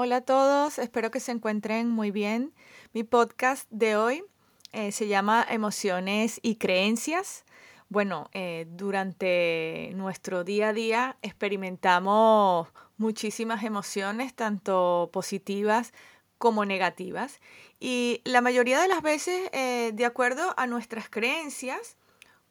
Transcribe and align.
Hola 0.00 0.18
a 0.18 0.20
todos, 0.20 0.78
espero 0.78 1.10
que 1.10 1.18
se 1.18 1.32
encuentren 1.32 1.90
muy 1.90 2.12
bien. 2.12 2.54
Mi 2.92 3.02
podcast 3.02 3.68
de 3.68 3.96
hoy 3.96 4.22
eh, 4.70 4.92
se 4.92 5.08
llama 5.08 5.44
Emociones 5.50 6.38
y 6.40 6.54
Creencias. 6.54 7.44
Bueno, 7.88 8.30
eh, 8.32 8.68
durante 8.70 9.90
nuestro 9.96 10.44
día 10.44 10.68
a 10.68 10.72
día 10.72 11.16
experimentamos 11.22 12.68
muchísimas 12.96 13.64
emociones, 13.64 14.34
tanto 14.34 15.10
positivas 15.12 15.92
como 16.38 16.64
negativas. 16.64 17.40
Y 17.80 18.20
la 18.22 18.40
mayoría 18.40 18.80
de 18.80 18.86
las 18.86 19.02
veces, 19.02 19.50
eh, 19.52 19.90
de 19.94 20.04
acuerdo 20.04 20.54
a 20.56 20.68
nuestras 20.68 21.10
creencias, 21.10 21.96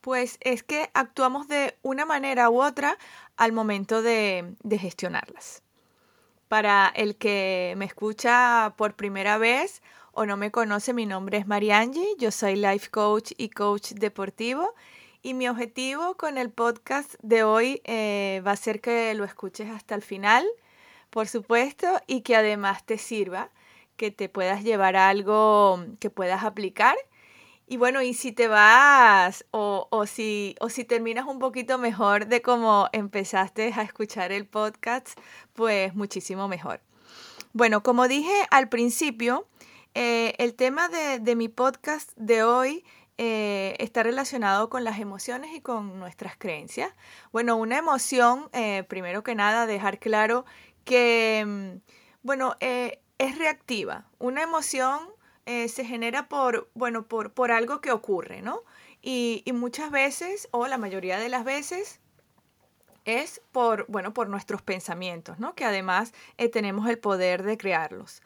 pues 0.01 0.37
es 0.41 0.63
que 0.63 0.89
actuamos 0.93 1.47
de 1.47 1.77
una 1.81 2.05
manera 2.05 2.49
u 2.49 2.61
otra 2.61 2.97
al 3.37 3.53
momento 3.53 4.01
de, 4.01 4.53
de 4.63 4.77
gestionarlas. 4.77 5.63
Para 6.47 6.87
el 6.95 7.17
que 7.17 7.73
me 7.77 7.85
escucha 7.85 8.73
por 8.77 8.95
primera 8.95 9.37
vez 9.37 9.81
o 10.13 10.25
no 10.25 10.37
me 10.37 10.49
conoce, 10.49 10.93
mi 10.93 11.05
nombre 11.05 11.37
es 11.37 11.45
Mariangi, 11.45 12.15
yo 12.19 12.31
soy 12.31 12.55
life 12.55 12.89
coach 12.89 13.33
y 13.37 13.49
coach 13.49 13.91
deportivo 13.91 14.73
y 15.21 15.33
mi 15.33 15.49
objetivo 15.49 16.15
con 16.15 16.37
el 16.37 16.49
podcast 16.49 17.15
de 17.21 17.43
hoy 17.43 17.81
eh, 17.83 18.41
va 18.47 18.51
a 18.51 18.55
ser 18.55 18.79
que 18.79 19.13
lo 19.13 19.25
escuches 19.25 19.69
hasta 19.69 19.93
el 19.93 20.01
final, 20.01 20.47
por 21.09 21.27
supuesto, 21.27 21.87
y 22.07 22.21
que 22.21 22.37
además 22.37 22.85
te 22.85 22.97
sirva, 22.97 23.49
que 23.97 24.09
te 24.11 24.29
puedas 24.29 24.63
llevar 24.63 24.95
algo 24.95 25.83
que 25.99 26.09
puedas 26.09 26.45
aplicar. 26.45 26.95
Y 27.67 27.77
bueno, 27.77 28.01
y 28.01 28.13
si 28.13 28.31
te 28.31 28.47
vas 28.47 29.45
o, 29.51 29.87
o, 29.91 30.05
si, 30.05 30.55
o 30.61 30.69
si 30.69 30.85
terminas 30.85 31.25
un 31.27 31.37
poquito 31.37 31.77
mejor 31.77 32.27
de 32.27 32.41
cómo 32.41 32.87
empezaste 32.93 33.73
a 33.75 33.81
escuchar 33.81 34.31
el 34.31 34.47
podcast, 34.47 35.19
pues 35.53 35.93
muchísimo 35.93 36.47
mejor. 36.47 36.79
Bueno, 37.51 37.83
como 37.83 38.07
dije 38.07 38.33
al 38.51 38.69
principio, 38.69 39.47
eh, 39.95 40.33
el 40.37 40.55
tema 40.55 40.87
de, 40.87 41.19
de 41.19 41.35
mi 41.35 41.49
podcast 41.49 42.11
de 42.15 42.43
hoy 42.43 42.85
eh, 43.19 43.75
está 43.79 44.03
relacionado 44.03 44.69
con 44.69 44.83
las 44.83 44.99
emociones 44.99 45.51
y 45.55 45.61
con 45.61 45.97
nuestras 45.99 46.37
creencias. 46.37 46.91
Bueno, 47.31 47.55
una 47.55 47.77
emoción, 47.77 48.47
eh, 48.53 48.83
primero 48.87 49.23
que 49.23 49.33
nada, 49.33 49.65
dejar 49.65 49.97
claro 49.97 50.45
que, 50.85 51.43
mm, 51.45 51.77
bueno, 52.21 52.55
eh, 52.59 53.01
es 53.17 53.37
reactiva. 53.39 54.05
Una 54.19 54.43
emoción 54.43 54.99
se 55.67 55.85
genera 55.85 56.27
por, 56.27 56.69
bueno, 56.73 57.07
por, 57.07 57.31
por, 57.31 57.51
algo 57.51 57.81
que 57.81 57.91
ocurre, 57.91 58.41
¿no? 58.41 58.63
Y, 59.01 59.43
muchas 59.53 59.91
veces, 59.91 60.49
o 60.51 60.67
la 60.67 60.77
mayoría 60.77 61.19
de 61.19 61.29
las 61.29 61.45
veces, 61.45 61.99
es 63.05 63.41
por, 63.53 63.85
bueno, 63.87 64.13
por 64.13 64.27
nuestros 64.27 64.61
pensamientos, 64.61 65.39
¿no? 65.39 65.55
Que 65.55 65.63
además 65.63 66.13
tenemos 66.51 66.89
el 66.89 66.99
poder 66.99 67.43
de 67.43 67.57
crearlos 67.57 68.21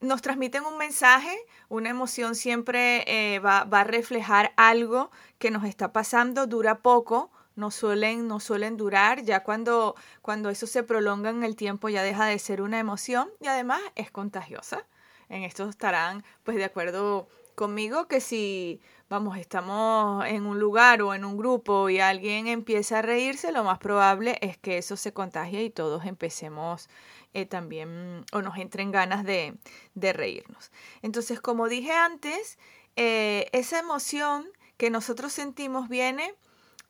nos 0.00 0.22
transmiten 0.22 0.64
un 0.64 0.78
mensaje, 0.78 1.36
una 1.68 1.90
emoción 1.90 2.34
siempre 2.34 3.04
eh, 3.06 3.38
va, 3.38 3.64
va, 3.64 3.80
a 3.80 3.84
reflejar 3.84 4.54
algo 4.56 5.10
que 5.38 5.50
nos 5.50 5.64
está 5.64 5.92
pasando, 5.92 6.46
dura 6.46 6.78
poco, 6.78 7.30
no 7.54 7.70
suelen, 7.70 8.26
no 8.26 8.40
suelen 8.40 8.76
durar, 8.76 9.22
ya 9.22 9.42
cuando, 9.44 9.94
cuando 10.22 10.50
eso 10.50 10.66
se 10.66 10.82
prolonga 10.82 11.30
en 11.30 11.44
el 11.44 11.56
tiempo 11.56 11.88
ya 11.88 12.02
deja 12.02 12.24
de 12.26 12.38
ser 12.38 12.62
una 12.62 12.78
emoción 12.78 13.30
y 13.40 13.46
además 13.46 13.80
es 13.94 14.10
contagiosa. 14.10 14.86
En 15.30 15.42
esto 15.44 15.68
estarán 15.68 16.22
pues 16.42 16.58
de 16.58 16.64
acuerdo 16.64 17.26
conmigo 17.54 18.06
que 18.08 18.20
si 18.20 18.80
vamos, 19.08 19.36
estamos 19.38 20.24
en 20.26 20.46
un 20.46 20.60
lugar 20.60 21.02
o 21.02 21.14
en 21.14 21.24
un 21.24 21.36
grupo 21.36 21.88
y 21.88 21.98
alguien 21.98 22.46
empieza 22.46 23.00
a 23.00 23.02
reírse, 23.02 23.50
lo 23.50 23.64
más 23.64 23.78
probable 23.78 24.38
es 24.40 24.56
que 24.56 24.78
eso 24.78 24.96
se 24.96 25.12
contagie 25.12 25.64
y 25.64 25.70
todos 25.70 26.04
empecemos 26.04 26.88
eh, 27.34 27.44
también 27.44 28.24
o 28.32 28.42
nos 28.42 28.56
entren 28.56 28.92
ganas 28.92 29.24
de, 29.24 29.54
de, 29.94 30.12
reírnos. 30.12 30.70
Entonces, 31.02 31.40
como 31.40 31.68
dije 31.68 31.92
antes, 31.92 32.58
eh, 32.96 33.48
esa 33.52 33.78
emoción 33.78 34.48
que 34.76 34.90
nosotros 34.90 35.32
sentimos 35.32 35.88
viene 35.88 36.34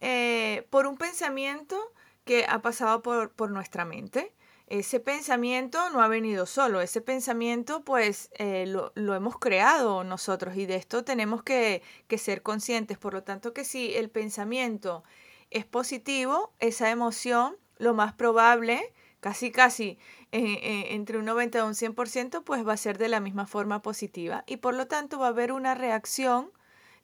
eh, 0.00 0.66
por 0.70 0.86
un 0.86 0.96
pensamiento 0.96 1.78
que 2.24 2.46
ha 2.48 2.60
pasado 2.60 3.02
por, 3.02 3.32
por, 3.32 3.50
nuestra 3.50 3.84
mente. 3.84 4.32
Ese 4.70 5.00
pensamiento 5.00 5.90
no 5.90 6.00
ha 6.00 6.08
venido 6.08 6.46
solo, 6.46 6.80
ese 6.80 7.02
pensamiento 7.02 7.84
pues 7.84 8.30
lo, 8.38 8.92
lo, 8.94 9.14
hemos 9.14 9.38
creado 9.38 10.04
nosotros 10.04 10.56
y 10.56 10.64
de 10.64 10.76
esto 10.76 11.04
tenemos 11.04 11.42
que, 11.42 11.82
que 12.06 12.16
ser 12.16 12.42
conscientes. 12.42 12.96
Por 12.96 13.12
lo 13.12 13.22
tanto 13.22 13.52
que 13.52 13.64
si 13.64 13.94
el 13.94 14.10
pensamiento 14.10 15.04
es 15.50 15.66
positivo, 15.66 16.54
esa 16.60 16.90
emoción 16.90 17.56
lo 17.78 17.94
más 17.94 18.12
probable, 18.12 18.92
casi 19.20 19.50
casi 19.50 19.98
eh, 20.32 20.60
eh, 20.62 20.94
entre 20.94 21.18
un 21.18 21.24
90 21.24 21.58
y 21.58 21.62
un 21.62 21.74
100%, 21.74 22.44
pues 22.44 22.66
va 22.66 22.74
a 22.74 22.76
ser 22.76 22.98
de 22.98 23.08
la 23.08 23.20
misma 23.20 23.46
forma 23.46 23.82
positiva 23.82 24.44
y 24.46 24.58
por 24.58 24.74
lo 24.74 24.86
tanto 24.86 25.18
va 25.18 25.26
a 25.26 25.30
haber 25.30 25.52
una 25.52 25.74
reacción 25.74 26.52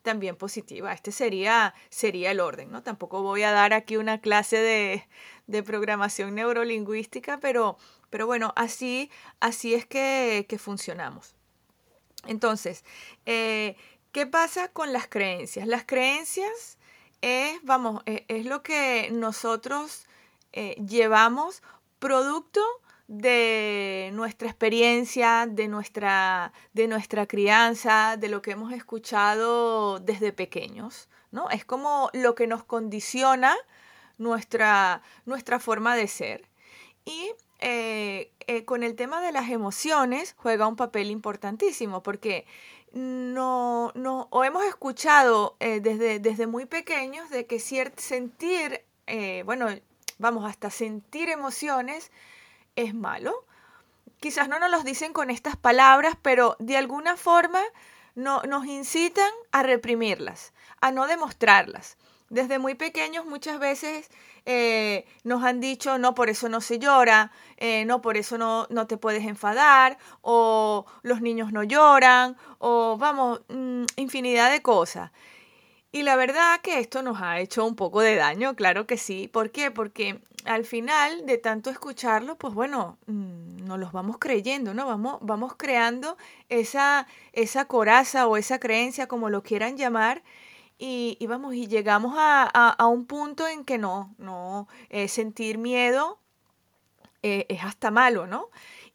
también 0.07 0.37
positiva. 0.37 0.93
Este 0.93 1.11
sería, 1.11 1.75
sería 1.91 2.31
el 2.31 2.39
orden, 2.39 2.71
¿no? 2.71 2.85
Tampoco 2.85 3.23
voy 3.23 3.43
a 3.43 3.51
dar 3.51 3.73
aquí 3.73 3.97
una 3.97 4.21
clase 4.21 4.57
de, 4.57 5.09
de 5.49 5.63
programación 5.65 6.37
neurolingüística, 6.37 7.41
pero, 7.41 7.77
pero 8.09 8.25
bueno, 8.25 8.53
así, 8.55 9.11
así 9.41 9.75
es 9.75 9.85
que, 9.85 10.47
que 10.49 10.59
funcionamos. 10.59 11.35
Entonces, 12.25 12.85
eh, 13.27 13.75
¿qué 14.13 14.27
pasa 14.27 14.69
con 14.69 14.93
las 14.93 15.09
creencias? 15.09 15.67
Las 15.67 15.85
creencias 15.85 16.79
es, 17.21 17.59
vamos, 17.65 18.05
es, 18.07 18.23
es 18.29 18.47
lo 18.47 18.63
que 18.63 19.09
nosotros 19.11 20.07
eh, 20.53 20.77
llevamos 20.87 21.65
producto 21.99 22.63
de 23.09 24.11
nuestra 24.13 24.49
experiencia, 24.49 25.47
de 25.49 25.69
nuestra, 25.69 26.53
de 26.73 26.89
nuestra 26.89 27.27
crianza, 27.27 28.17
de 28.17 28.29
lo 28.29 28.43
que 28.43 28.53
hemos 28.53 28.73
escuchado 28.73 30.01
desde 30.01 30.33
pequeños, 30.33 31.09
¿no? 31.31 31.49
Es 31.51 31.65
como 31.65 32.11
lo 32.13 32.35
que 32.35 32.47
nos 32.47 32.65
condiciona 32.65 33.57
nuestra, 34.19 35.03
nuestra 35.25 35.61
forma 35.61 35.95
de 35.95 36.09
ser. 36.09 36.49
Y 37.05 37.31
eh, 37.61 38.33
eh, 38.47 38.65
con 38.65 38.83
el 38.83 38.97
tema 38.97 39.21
de 39.21 39.33
las 39.33 39.51
emociones 39.51 40.35
juega 40.37 40.67
un 40.67 40.77
papel 40.77 41.11
importantísimo 41.11 42.03
porque 42.03 42.45
no, 42.93 43.93
no 43.95 44.29
o 44.31 44.45
hemos 44.45 44.65
escuchado 44.65 45.57
eh, 45.61 45.81
desde, 45.81 46.19
desde 46.19 46.47
muy 46.47 46.67
pequeños 46.67 47.31
de 47.31 47.47
que 47.47 47.61
sentir, 47.61 48.83
bueno, 49.45 49.69
vamos, 50.19 50.45
hasta 50.49 50.71
sentir 50.71 51.29
emociones 51.29 52.11
es 52.77 52.95
malo. 52.95 53.45
Quizás 54.21 54.49
no 54.49 54.59
nos 54.59 54.71
los 54.71 54.85
dicen 54.85 55.13
con 55.13 55.31
estas 55.31 55.57
palabras, 55.57 56.17
pero 56.23 56.57
de 56.59 56.77
alguna 56.77 57.17
forma 57.17 57.61
no, 58.15 58.43
nos 58.43 58.67
incitan 58.67 59.31
a 59.53 59.63
reprimirlas, 59.63 60.53
a 60.81 60.91
no 60.91 61.07
demostrarlas. 61.07 61.97
Desde 62.29 62.59
muy 62.59 62.75
pequeños 62.75 63.25
muchas 63.25 63.61
veces 63.61 64.11
eh, 64.47 65.07
nos 65.23 65.45
han 65.45 65.61
dicho, 65.61 65.99
no, 65.99 66.15
por 66.15 66.29
eso 66.29 66.49
no 66.49 66.61
se 66.61 66.79
llora, 66.79 67.31
eh, 67.57 67.85
no, 67.85 68.03
por 68.03 68.17
eso 68.17 68.37
no, 68.37 68.67
no, 68.71 68.87
te 68.87 68.97
puedes 68.97 69.25
enfadar, 69.25 69.99
o 70.23 70.87
los 71.03 71.21
niños 71.21 71.53
no 71.53 71.63
lloran, 71.63 72.37
o 72.59 72.97
vamos, 72.97 73.43
mm, 73.49 73.85
infinidad 73.97 74.51
de 74.51 74.63
cosas. 74.63 75.13
Y 75.97 76.03
la 76.03 76.15
verdad 76.17 76.61
que 76.61 76.79
esto 76.79 77.01
nos 77.01 77.23
ha 77.23 77.41
hecho 77.41 77.65
un 77.65 77.75
poco 77.75 78.03
de 78.03 78.17
daño, 78.17 78.55
claro 78.55 78.87
que 78.87 78.99
sí. 78.99 79.29
¿Por 79.29 79.51
qué? 79.51 79.71
Porque 79.71 80.21
al 80.45 80.67
final 80.67 81.25
de 81.25 81.39
tanto 81.39 81.71
escucharlo, 81.71 82.37
pues 82.37 82.53
bueno, 82.53 82.99
mm, 83.07 83.65
nos 83.65 83.79
los 83.79 83.93
vamos 83.93 84.19
creyendo, 84.19 84.75
¿no? 84.75 84.85
Vamos, 84.87 85.17
vamos 85.23 85.55
creando 85.57 86.19
esa, 86.51 87.07
esa 87.33 87.65
coraza 87.65 88.27
o 88.27 88.37
esa 88.37 88.59
creencia, 88.59 89.09
como 89.09 89.31
lo 89.31 89.43
quieran 89.43 89.79
llamar, 89.79 90.23
y, 90.79 91.17
vamos, 91.27 91.55
y 91.55 91.67
llegamos 91.67 92.15
a, 92.19 92.45
a, 92.45 92.87
un 92.89 93.07
punto 93.07 93.49
en 93.49 93.65
que 93.65 93.79
no, 93.79 94.15
no, 94.19 94.69
eh, 94.91 95.09
sentir 95.09 95.57
miedo 95.57 96.19
eh, 97.23 97.47
es 97.49 97.65
hasta 97.65 97.91
malo, 97.91 98.27
¿no? 98.27 98.51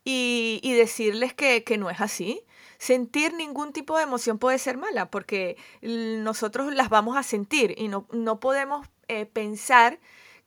Y, 0.05 0.59
y 0.61 0.73
decirles 0.73 1.33
que, 1.33 1.63
que 1.63 1.79
no 1.79 1.89
es 1.89 1.99
así 1.99 2.43
sentir 2.81 3.35
ningún 3.35 3.73
tipo 3.73 3.95
de 3.95 4.01
emoción 4.01 4.39
puede 4.39 4.57
ser 4.57 4.75
mala 4.75 5.11
porque 5.11 5.55
nosotros 5.83 6.73
las 6.73 6.89
vamos 6.89 7.15
a 7.15 7.21
sentir 7.21 7.75
y 7.77 7.89
no, 7.89 8.07
no 8.11 8.39
podemos 8.39 8.87
eh, 9.07 9.27
pensar 9.27 9.99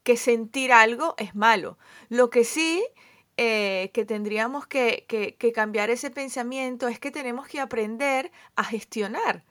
que 0.03 0.17
sentir 0.17 0.73
algo 0.73 1.15
es 1.17 1.33
malo. 1.33 1.77
Lo 2.09 2.29
que 2.29 2.43
sí 2.43 2.85
eh, 3.37 3.89
que 3.93 4.03
tendríamos 4.03 4.67
que, 4.67 5.05
que, 5.07 5.35
que 5.35 5.53
cambiar 5.53 5.89
ese 5.89 6.11
pensamiento 6.11 6.89
es 6.89 6.99
que 6.99 7.09
tenemos 7.09 7.47
que 7.47 7.61
aprender 7.61 8.33
a 8.57 8.65
gestionar 8.65 9.45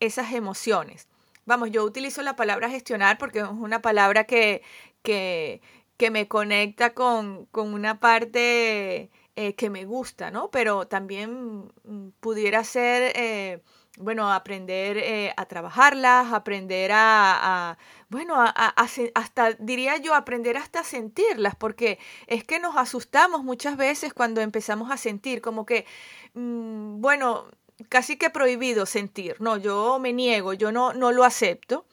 esas 0.00 0.32
emociones. 0.32 1.08
Vamos, 1.44 1.70
yo 1.70 1.84
utilizo 1.84 2.22
la 2.22 2.36
palabra 2.36 2.70
gestionar 2.70 3.18
porque 3.18 3.40
es 3.40 3.48
una 3.48 3.82
palabra 3.82 4.24
que, 4.24 4.62
que, 5.02 5.60
que 5.98 6.10
me 6.10 6.26
conecta 6.26 6.94
con, 6.94 7.44
con 7.52 7.74
una 7.74 8.00
parte 8.00 9.10
eh, 9.42 9.54
que 9.54 9.70
me 9.70 9.86
gusta, 9.86 10.30
¿no? 10.30 10.50
Pero 10.50 10.86
también 10.86 11.72
mm, 11.84 12.10
pudiera 12.20 12.62
ser, 12.62 13.12
eh, 13.16 13.62
bueno, 13.96 14.30
aprender 14.30 14.98
eh, 14.98 15.32
a 15.34 15.46
trabajarlas, 15.46 16.34
aprender 16.34 16.90
a, 16.92 17.78
bueno, 18.10 18.34
a, 18.36 18.74
hasta 19.14 19.52
diría 19.52 19.96
yo, 19.96 20.14
aprender 20.14 20.58
hasta 20.58 20.80
a 20.80 20.84
sentirlas, 20.84 21.54
porque 21.56 21.98
es 22.26 22.44
que 22.44 22.58
nos 22.58 22.76
asustamos 22.76 23.42
muchas 23.42 23.78
veces 23.78 24.12
cuando 24.12 24.42
empezamos 24.42 24.90
a 24.90 24.98
sentir, 24.98 25.40
como 25.40 25.64
que, 25.64 25.86
mm, 26.34 27.00
bueno, 27.00 27.46
casi 27.88 28.18
que 28.18 28.28
prohibido 28.28 28.84
sentir, 28.84 29.36
no, 29.40 29.56
yo 29.56 29.98
me 29.98 30.12
niego, 30.12 30.52
yo 30.52 30.70
no, 30.70 30.92
no 30.92 31.12
lo 31.12 31.24
acepto. 31.24 31.86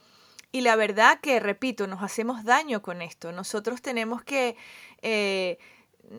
Y 0.52 0.62
la 0.62 0.76
verdad 0.76 1.20
que, 1.22 1.40
repito, 1.40 1.88
nos 1.88 2.04
hacemos 2.04 2.44
daño 2.44 2.82
con 2.82 3.02
esto. 3.02 3.32
Nosotros 3.32 3.82
tenemos 3.82 4.24
que 4.24 4.58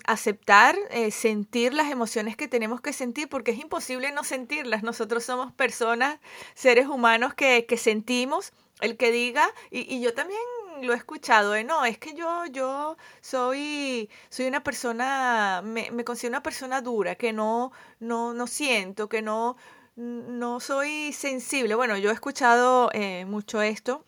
aceptar, 0.05 0.77
eh, 0.91 1.11
sentir 1.11 1.75
las 1.75 1.91
emociones 1.91 2.37
que 2.37 2.49
tenemos 2.49 2.81
que 2.81 2.93
sentir, 2.93 3.29
porque 3.29 3.53
es 3.53 3.59
imposible 3.59 4.13
no 4.13 4.25
sentirlas. 4.25 4.83
Nosotros 4.83 5.25
somos 5.25 5.53
personas, 5.53 6.19
seres 6.55 6.87
humanos 6.87 7.35
que, 7.35 7.67
que 7.67 7.77
sentimos. 7.77 8.53
El 8.81 8.97
que 8.97 9.11
diga, 9.11 9.49
y, 9.73 9.93
y 9.93 10.01
yo 10.01 10.15
también 10.15 10.39
lo 10.83 10.93
he 10.93 10.97
escuchado, 10.97 11.57
¿eh? 11.57 11.65
no, 11.65 11.85
es 11.85 11.99
que 11.99 12.15
yo, 12.15 12.47
yo 12.47 12.97
soy, 13.21 14.09
soy 14.29 14.47
una 14.47 14.63
persona, 14.63 15.63
me, 15.65 15.91
me 15.91 16.05
considero 16.05 16.35
una 16.35 16.45
persona 16.45 16.81
dura, 16.81 17.17
que 17.17 17.33
no, 17.33 17.73
no, 17.99 18.35
no 18.35 18.47
siento, 18.47 19.09
que 19.09 19.21
no, 19.21 19.57
no 19.97 20.61
soy 20.61 21.13
sensible. 21.13 21.75
Bueno, 21.75 21.97
yo 21.97 22.11
he 22.11 22.13
escuchado 22.13 22.91
eh, 22.93 23.25
mucho 23.25 23.63
esto 23.63 24.05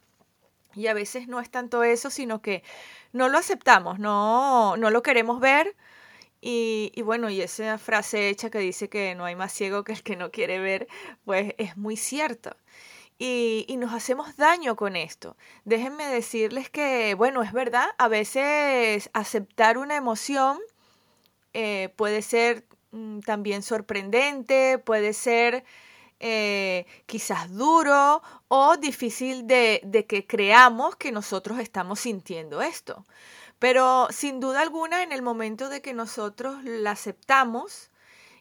y 0.74 0.86
a 0.88 0.94
veces 0.94 1.28
no 1.28 1.40
es 1.40 1.50
tanto 1.50 1.82
eso, 1.84 2.10
sino 2.10 2.42
que 2.42 2.62
no 3.12 3.28
lo 3.28 3.38
aceptamos, 3.38 3.98
no, 3.98 4.76
no 4.76 4.90
lo 4.90 5.02
queremos 5.02 5.40
ver. 5.40 5.76
Y, 6.42 6.92
y, 6.94 7.02
bueno, 7.02 7.28
y 7.30 7.42
esa 7.42 7.76
frase 7.78 8.30
hecha 8.30 8.50
que 8.50 8.58
dice 8.60 8.88
que 8.88 9.14
no 9.14 9.24
hay 9.26 9.36
más 9.36 9.52
ciego 9.52 9.84
que 9.84 9.92
el 9.92 10.02
que 10.02 10.16
no 10.16 10.30
quiere 10.30 10.58
ver, 10.58 10.88
pues 11.24 11.54
es 11.58 11.76
muy 11.76 11.96
cierta. 11.96 12.56
Y, 13.18 13.66
y, 13.68 13.76
nos 13.76 13.92
hacemos 13.92 14.36
daño 14.36 14.76
con 14.76 14.96
esto. 14.96 15.36
Déjenme 15.64 16.06
decirles 16.06 16.70
que, 16.70 17.14
bueno, 17.14 17.42
es 17.42 17.52
verdad, 17.52 17.88
a 17.98 18.08
veces 18.08 19.10
aceptar 19.12 19.76
una 19.78 19.96
emoción 19.96 20.58
eh, 21.54 21.92
puede 21.96 22.22
ser 22.22 22.64
mm, 22.92 23.20
también 23.20 23.62
sorprendente, 23.62 24.78
puede 24.78 25.12
ser 25.12 25.64
eh, 26.20 26.86
quizás 27.06 27.50
duro 27.52 28.22
o 28.48 28.76
difícil 28.76 29.46
de, 29.46 29.80
de 29.84 30.06
que 30.06 30.26
creamos 30.26 30.96
que 30.96 31.12
nosotros 31.12 31.58
estamos 31.58 32.00
sintiendo 32.00 32.62
esto. 32.62 33.06
Pero 33.58 34.08
sin 34.10 34.40
duda 34.40 34.62
alguna, 34.62 35.02
en 35.02 35.12
el 35.12 35.22
momento 35.22 35.68
de 35.68 35.82
que 35.82 35.92
nosotros 35.94 36.62
la 36.64 36.92
aceptamos 36.92 37.90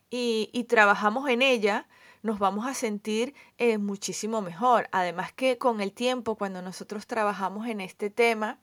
y, 0.09 0.49
y 0.53 0.65
trabajamos 0.65 1.29
en 1.29 1.41
ella, 1.41 1.87
nos 2.21 2.39
vamos 2.39 2.67
a 2.67 2.73
sentir 2.73 3.33
eh, 3.57 3.77
muchísimo 3.77 4.41
mejor. 4.41 4.89
Además 4.91 5.31
que 5.33 5.57
con 5.57 5.81
el 5.81 5.93
tiempo, 5.93 6.35
cuando 6.35 6.61
nosotros 6.61 7.07
trabajamos 7.07 7.67
en 7.67 7.81
este 7.81 8.09
tema, 8.09 8.59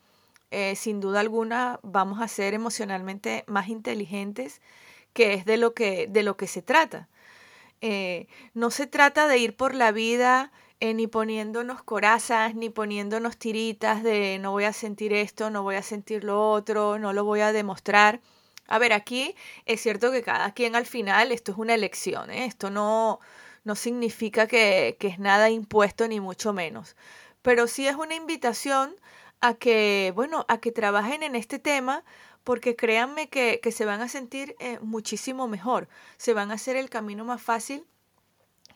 eh, 0.51 0.77
sin 0.77 1.01
duda 1.01 1.21
alguna 1.21 1.81
vamos 1.83 2.21
a 2.21 2.29
ser 2.29 2.55
emocionalmente 2.55 3.45
más 3.47 3.69
inteligentes, 3.69 4.61
que 5.13 5.35
es 5.35 5.45
de 5.45 5.57
lo 5.57 5.75
que, 5.75 6.07
de 6.09 6.23
lo 6.23 6.37
que 6.37 6.47
se 6.47 6.63
trata. 6.63 7.09
Eh, 7.81 8.27
no 8.55 8.71
se 8.71 8.87
trata 8.87 9.29
de 9.29 9.39
ir 9.39 9.57
por 9.57 9.75
la 9.75 9.93
vida 9.93 10.53
eh, 10.81 10.95
ni 10.95 11.07
poniéndonos 11.07 11.83
corazas, 11.83 12.55
ni 12.55 12.71
poniéndonos 12.71 13.39
tiritas 13.39 14.03
de 14.03 14.39
no 14.41 14.53
voy 14.53 14.65
a 14.65 14.73
sentir 14.73 15.13
esto, 15.13 15.51
no 15.51 15.63
voy 15.63 15.77
a 15.77 15.83
sentir 15.83 16.25
lo 16.25 16.51
otro, 16.51 16.99
no 16.99 17.13
lo 17.13 17.25
voy 17.25 17.41
a 17.41 17.53
demostrar. 17.53 18.21
A 18.69 18.79
ver, 18.79 18.93
aquí 18.93 19.35
es 19.65 19.81
cierto 19.81 20.11
que 20.13 20.23
cada 20.23 20.53
quien 20.53 20.75
al 20.77 20.87
final, 20.87 21.33
esto 21.33 21.53
es 21.53 21.59
una 21.59 21.75
elección, 21.75 22.31
¿eh? 22.31 22.47
esto 22.47 22.69
no, 22.71 23.21
no 23.65 23.75
significa 23.77 24.47
que, 24.47 24.97
que 25.01 25.09
es 25.09 25.19
nada 25.19 25.51
impuesto 25.51 26.09
ni 26.09 26.21
mucho 26.21 26.53
menos, 26.53 26.97
pero 27.43 27.67
sí 27.69 27.87
es 27.87 27.95
una 27.97 28.15
invitación 28.15 28.97
a 29.41 29.55
que, 29.55 30.13
bueno, 30.15 30.45
a 30.49 30.59
que 30.59 30.73
trabajen 30.73 31.23
en 31.23 31.37
este 31.37 31.59
tema 31.59 32.05
porque 32.47 32.77
créanme 32.77 33.29
que, 33.29 33.59
que 33.61 33.73
se 33.73 33.85
van 33.85 34.03
a 34.03 34.09
sentir 34.09 34.55
eh, 34.61 34.79
muchísimo 34.81 35.49
mejor, 35.49 35.89
se 36.17 36.33
van 36.33 36.53
a 36.53 36.55
hacer 36.55 36.77
el 36.77 36.89
camino 36.89 37.25
más 37.25 37.43
fácil 37.43 37.85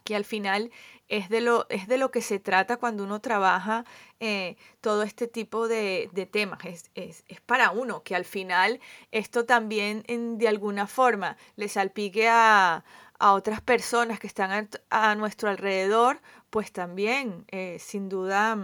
que 0.03 0.17
al 0.17 0.25
final 0.25 0.73
es 1.09 1.29
de 1.29 1.41
lo, 1.41 1.69
es 1.69 1.87
de 1.87 1.97
lo 1.97 2.11
que 2.11 2.21
se 2.21 2.41
trata 2.41 2.79
cuando 2.79 3.05
uno 3.05 3.21
trabaja 3.21 3.85
eh, 4.19 4.57
todo 4.81 5.05
este 5.05 5.29
tipo 5.29 5.69
de, 5.69 6.11
de 6.13 6.27
temas. 6.27 6.65
Es, 6.65 6.91
es, 6.97 7.23
es, 7.29 7.41
para 7.41 7.71
uno, 7.71 8.03
que 8.03 8.17
al 8.17 8.25
final 8.25 8.81
esto 9.13 9.45
también 9.45 10.03
en, 10.09 10.39
de 10.39 10.49
alguna 10.49 10.89
forma 10.89 11.37
le 11.55 11.69
salpique 11.69 12.29
a, 12.29 12.85
a 13.21 13.33
otras 13.35 13.61
personas 13.61 14.19
que 14.19 14.27
están 14.27 14.69
a, 14.91 15.15
nuestro 15.15 15.49
alrededor, 15.49 16.21
pues 16.51 16.73
también, 16.73 17.45
eh, 17.53 17.77
sin 17.79 18.09
duda, 18.09 18.59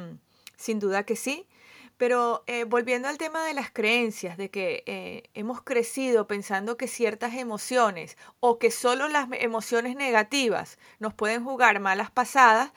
sin 0.56 0.80
duda 0.80 1.04
que 1.04 1.14
sí. 1.14 1.46
Pero 1.96 2.44
eh, 2.46 2.64
volviendo 2.64 3.08
al 3.08 3.16
tema 3.16 3.44
de 3.44 3.54
las 3.54 3.70
creencias, 3.70 4.36
de 4.36 4.50
que 4.50 4.82
eh, 4.86 5.30
hemos 5.34 5.62
crecido 5.62 6.26
pensando 6.26 6.76
que 6.76 6.88
ciertas 6.88 7.34
emociones 7.34 8.18
o 8.40 8.58
que 8.58 8.70
solo 8.70 9.08
las 9.08 9.28
emociones 9.32 9.96
negativas 9.96 10.78
nos 10.98 11.14
pueden 11.14 11.42
jugar 11.42 11.80
malas 11.80 12.10
pasadas, 12.10 12.72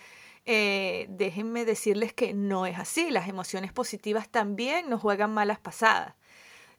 eh, 0.45 1.07
déjenme 1.10 1.66
decirles 1.66 2.13
que 2.13 2.33
no 2.33 2.66
es 2.66 2.80
así. 2.80 3.12
Las 3.12 3.27
emociones 3.27 3.74
positivas 3.74 4.30
también 4.30 4.89
nos 4.89 5.01
juegan 5.01 5.33
malas 5.33 5.60
pasadas. 5.60 6.15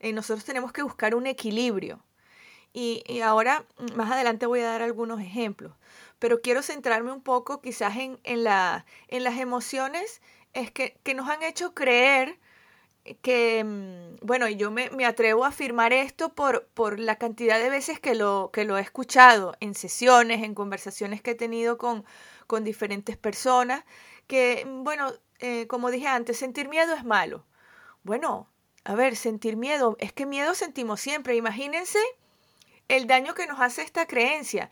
Nosotros 0.02 0.46
tenemos 0.46 0.72
que 0.72 0.82
buscar 0.82 1.14
un 1.14 1.26
equilibrio. 1.26 2.02
Y, 2.72 3.20
ahora, 3.20 3.64
mm, 3.78 3.96
más 3.96 4.10
adelante 4.12 4.46
voy 4.46 4.60
a 4.60 4.66
dar 4.66 4.82
algunos 4.82 5.20
ejemplos, 5.20 5.74
pero 6.18 6.40
quiero 6.40 6.62
centrarme 6.62 7.12
un 7.12 7.22
poco 7.22 7.60
quizás 7.60 7.96
en, 7.96 8.20
en 8.24 8.44
las 8.44 8.84
emociones 9.38 10.22
es 10.52 10.70
que, 10.70 10.98
que 11.02 11.14
nos 11.14 11.28
han 11.28 11.42
hecho 11.42 11.74
creer 11.74 12.38
que, 13.22 13.64
mm, 13.64 14.26
bueno, 14.26 14.48
yo 14.48 14.70
me, 14.70 14.90
me, 14.90 15.06
atrevo 15.06 15.44
a 15.44 15.48
afirmar 15.48 15.92
esto 15.92 16.34
por, 16.34 16.66
por 16.68 16.98
la 16.98 17.16
cantidad 17.16 17.58
de 17.58 17.70
veces 17.70 17.98
que 18.00 18.14
lo, 18.14 18.50
que 18.52 18.64
lo 18.64 18.78
he 18.78 18.80
escuchado 18.80 19.56
en 19.60 19.74
sesiones, 19.74 20.42
en 20.42 20.54
conversaciones 20.54 21.22
que 21.22 21.32
he 21.32 21.34
tenido 21.34 21.78
con, 21.78 22.04
con 22.46 22.64
diferentes 22.64 23.16
personas, 23.16 23.84
que, 24.26 24.64
mm, 24.66 24.84
bueno, 24.84 25.12
eh, 25.40 25.66
como 25.66 25.90
dije 25.90 26.08
antes, 26.08 26.38
sentir 26.38 26.68
miedo 26.68 26.94
es 26.94 27.04
malo. 27.04 27.46
Bueno, 28.02 28.48
a 28.84 28.94
ver, 28.94 29.16
sentir 29.16 29.56
miedo, 29.56 29.96
es 30.00 30.12
que 30.12 30.26
miedo 30.26 30.54
sentimos 30.54 31.00
siempre. 31.00 31.36
Imagínense 31.36 31.98
el 32.88 33.06
daño 33.06 33.34
que 33.34 33.46
nos 33.46 33.60
hace 33.60 33.82
esta 33.82 34.06
creencia. 34.06 34.70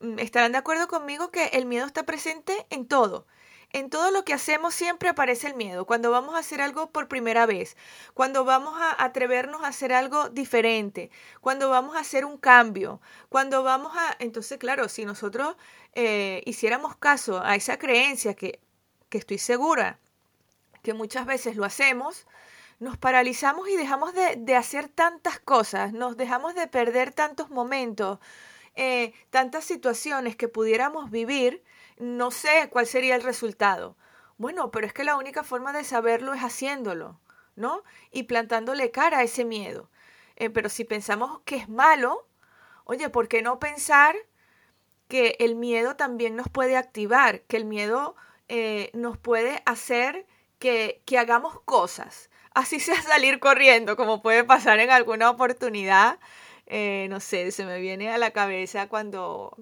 Mm, 0.00 0.18
estarán 0.20 0.52
de 0.52 0.58
acuerdo 0.58 0.88
conmigo 0.88 1.30
que 1.30 1.46
el 1.48 1.66
miedo 1.66 1.86
está 1.86 2.04
presente 2.04 2.66
en 2.70 2.86
todo 2.86 3.26
en 3.74 3.90
todo 3.90 4.12
lo 4.12 4.24
que 4.24 4.32
hacemos 4.32 4.72
siempre 4.72 5.08
aparece 5.08 5.48
el 5.48 5.56
miedo. 5.56 5.84
Cuando 5.84 6.12
vamos 6.12 6.36
a 6.36 6.38
hacer 6.38 6.60
algo 6.62 6.90
por 6.90 7.08
primera 7.08 7.44
vez, 7.44 7.76
cuando 8.14 8.44
vamos 8.44 8.80
a 8.80 9.04
atrevernos 9.04 9.64
a 9.64 9.66
hacer 9.66 9.92
algo 9.92 10.28
diferente, 10.28 11.10
cuando 11.40 11.68
vamos 11.68 11.96
a 11.96 11.98
hacer 11.98 12.24
un 12.24 12.38
cambio, 12.38 13.00
cuando 13.28 13.64
vamos 13.64 13.92
a... 13.96 14.16
Entonces, 14.20 14.58
claro, 14.58 14.88
si 14.88 15.04
nosotros 15.04 15.56
eh, 15.92 16.40
hiciéramos 16.46 16.94
caso 16.96 17.42
a 17.42 17.56
esa 17.56 17.76
creencia 17.76 18.34
que, 18.34 18.60
que 19.08 19.18
estoy 19.18 19.38
segura 19.38 19.98
que 20.84 20.94
muchas 20.94 21.26
veces 21.26 21.56
lo 21.56 21.64
hacemos, 21.64 22.28
nos 22.78 22.96
paralizamos 22.96 23.68
y 23.68 23.76
dejamos 23.76 24.14
de, 24.14 24.36
de 24.36 24.54
hacer 24.54 24.88
tantas 24.88 25.40
cosas, 25.40 25.92
nos 25.92 26.16
dejamos 26.16 26.54
de 26.54 26.68
perder 26.68 27.12
tantos 27.12 27.50
momentos, 27.50 28.20
eh, 28.76 29.14
tantas 29.30 29.64
situaciones 29.64 30.36
que 30.36 30.46
pudiéramos 30.46 31.10
vivir 31.10 31.64
no 31.98 32.30
sé 32.30 32.68
cuál 32.70 32.86
sería 32.86 33.16
el 33.16 33.22
resultado. 33.22 33.96
Bueno, 34.36 34.70
pero 34.70 34.86
es 34.86 34.92
que 34.92 35.04
la 35.04 35.16
única 35.16 35.44
forma 35.44 35.72
de 35.72 35.84
saberlo 35.84 36.34
es 36.34 36.40
haciéndolo, 36.40 37.20
¿no? 37.56 37.82
Y 38.10 38.24
plantándole 38.24 38.90
cara 38.90 39.18
a 39.18 39.22
ese 39.22 39.44
miedo. 39.44 39.90
Eh, 40.36 40.50
pero 40.50 40.68
si 40.68 40.84
pensamos 40.84 41.40
que 41.44 41.56
es 41.56 41.68
malo, 41.68 42.26
oye, 42.84 43.08
¿por 43.10 43.28
qué 43.28 43.42
no 43.42 43.58
pensar 43.60 44.16
que 45.08 45.36
el 45.38 45.54
miedo 45.54 45.96
también 45.96 46.34
nos 46.36 46.48
puede 46.48 46.76
activar, 46.76 47.42
que 47.42 47.56
el 47.56 47.64
miedo 47.64 48.16
eh, 48.48 48.90
nos 48.94 49.18
puede 49.18 49.62
hacer 49.66 50.26
que, 50.58 51.02
que 51.06 51.18
hagamos 51.18 51.60
cosas? 51.60 52.30
Así 52.52 52.80
sea 52.80 53.00
salir 53.02 53.38
corriendo, 53.40 53.96
como 53.96 54.22
puede 54.22 54.44
pasar 54.44 54.80
en 54.80 54.90
alguna 54.90 55.30
oportunidad. 55.30 56.18
Eh, 56.66 57.06
no 57.10 57.20
sé, 57.20 57.52
se 57.52 57.64
me 57.66 57.80
viene 57.80 58.10
a 58.10 58.18
la 58.18 58.32
cabeza 58.32 58.88
cuando 58.88 59.56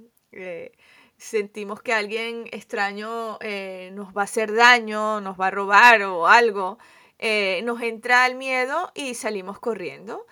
sentimos 1.22 1.80
que 1.82 1.94
alguien 1.94 2.48
extraño 2.50 3.38
eh, 3.40 3.90
nos 3.94 4.08
va 4.08 4.22
a 4.22 4.24
hacer 4.24 4.54
daño, 4.54 5.20
nos 5.20 5.40
va 5.40 5.46
a 5.46 5.50
robar 5.50 6.02
o 6.02 6.26
algo, 6.26 6.78
eh, 7.18 7.62
nos 7.64 7.80
entra 7.80 8.26
el 8.26 8.34
miedo 8.34 8.90
y 8.94 9.14
salimos 9.14 9.60
corriendo. 9.60 10.26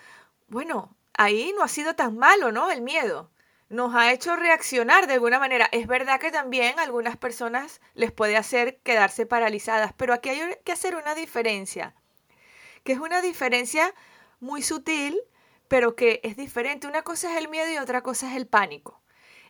Bueno, 0.49 0.95
ahí 1.13 1.53
no 1.57 1.63
ha 1.63 1.69
sido 1.69 1.95
tan 1.95 2.17
malo, 2.17 2.51
¿no? 2.51 2.69
El 2.71 2.81
miedo. 2.81 3.31
Nos 3.69 3.95
ha 3.95 4.11
hecho 4.11 4.35
reaccionar 4.35 5.07
de 5.07 5.13
alguna 5.13 5.39
manera. 5.39 5.69
Es 5.71 5.87
verdad 5.87 6.19
que 6.19 6.31
también 6.31 6.77
a 6.77 6.83
algunas 6.83 7.15
personas 7.15 7.79
les 7.93 8.11
puede 8.11 8.35
hacer 8.35 8.79
quedarse 8.83 9.25
paralizadas, 9.25 9.93
pero 9.95 10.13
aquí 10.13 10.29
hay 10.29 10.57
que 10.65 10.73
hacer 10.73 10.95
una 10.97 11.15
diferencia, 11.15 11.95
que 12.83 12.91
es 12.91 12.99
una 12.99 13.21
diferencia 13.21 13.93
muy 14.41 14.61
sutil, 14.61 15.21
pero 15.69 15.95
que 15.95 16.19
es 16.23 16.35
diferente. 16.35 16.87
Una 16.87 17.03
cosa 17.03 17.31
es 17.31 17.37
el 17.37 17.47
miedo 17.47 17.71
y 17.71 17.77
otra 17.77 18.01
cosa 18.01 18.29
es 18.29 18.35
el 18.35 18.47
pánico. 18.47 19.00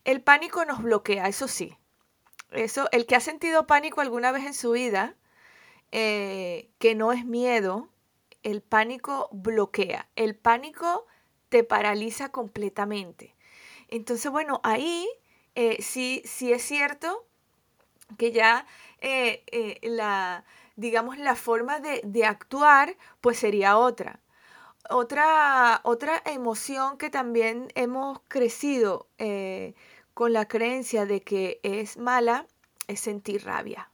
El 0.04 0.22
pánico 0.22 0.66
nos 0.66 0.82
bloquea, 0.82 1.28
eso 1.28 1.48
sí. 1.48 1.78
eso, 2.52 2.88
el 2.92 3.06
que 3.06 3.16
ha 3.16 3.20
sentido 3.20 3.68
pánico 3.68 4.02
alguna 4.02 4.32
vez 4.32 4.46
en 4.46 4.54
su 4.54 4.72
vida, 4.72 5.16
eh, 5.92 6.72
que 6.80 6.96
no 6.96 7.12
es 7.12 7.26
miedo, 7.26 7.90
el 8.44 8.62
pánico 8.62 9.30
bloquea, 9.32 10.10
el 10.16 10.36
pánico 10.36 11.06
te 11.50 11.64
paraliza 11.64 12.30
completamente. 12.30 13.36
Entonces, 13.90 14.32
bueno, 14.32 14.60
ahí 14.64 15.08
eh, 15.56 15.82
sí, 15.82 16.24
sí 16.26 16.52
es 16.52 16.64
cierto 16.64 17.26
que 18.18 18.32
ya 18.32 18.66
eh, 19.02 19.80
la, 19.84 20.46
digamos, 20.76 21.18
la 21.18 21.36
forma 21.36 21.80
de, 21.80 22.02
de, 22.04 22.26
actuar, 22.26 22.98
pues 23.22 23.38
sería 23.40 23.78
otra. 23.78 24.20
Otra, 24.90 25.82
otra 25.84 26.22
emoción 26.26 26.98
que 26.98 27.10
también 27.10 27.72
hemos 27.76 28.20
crecido 28.28 29.08
con 30.14 30.34
la 30.34 30.48
creencia 30.48 31.06
de 31.06 31.22
que 31.22 31.60
es 31.64 31.98
mala 31.98 32.48
es 32.88 33.00
sentir 33.00 33.46
rabia. 33.46 33.90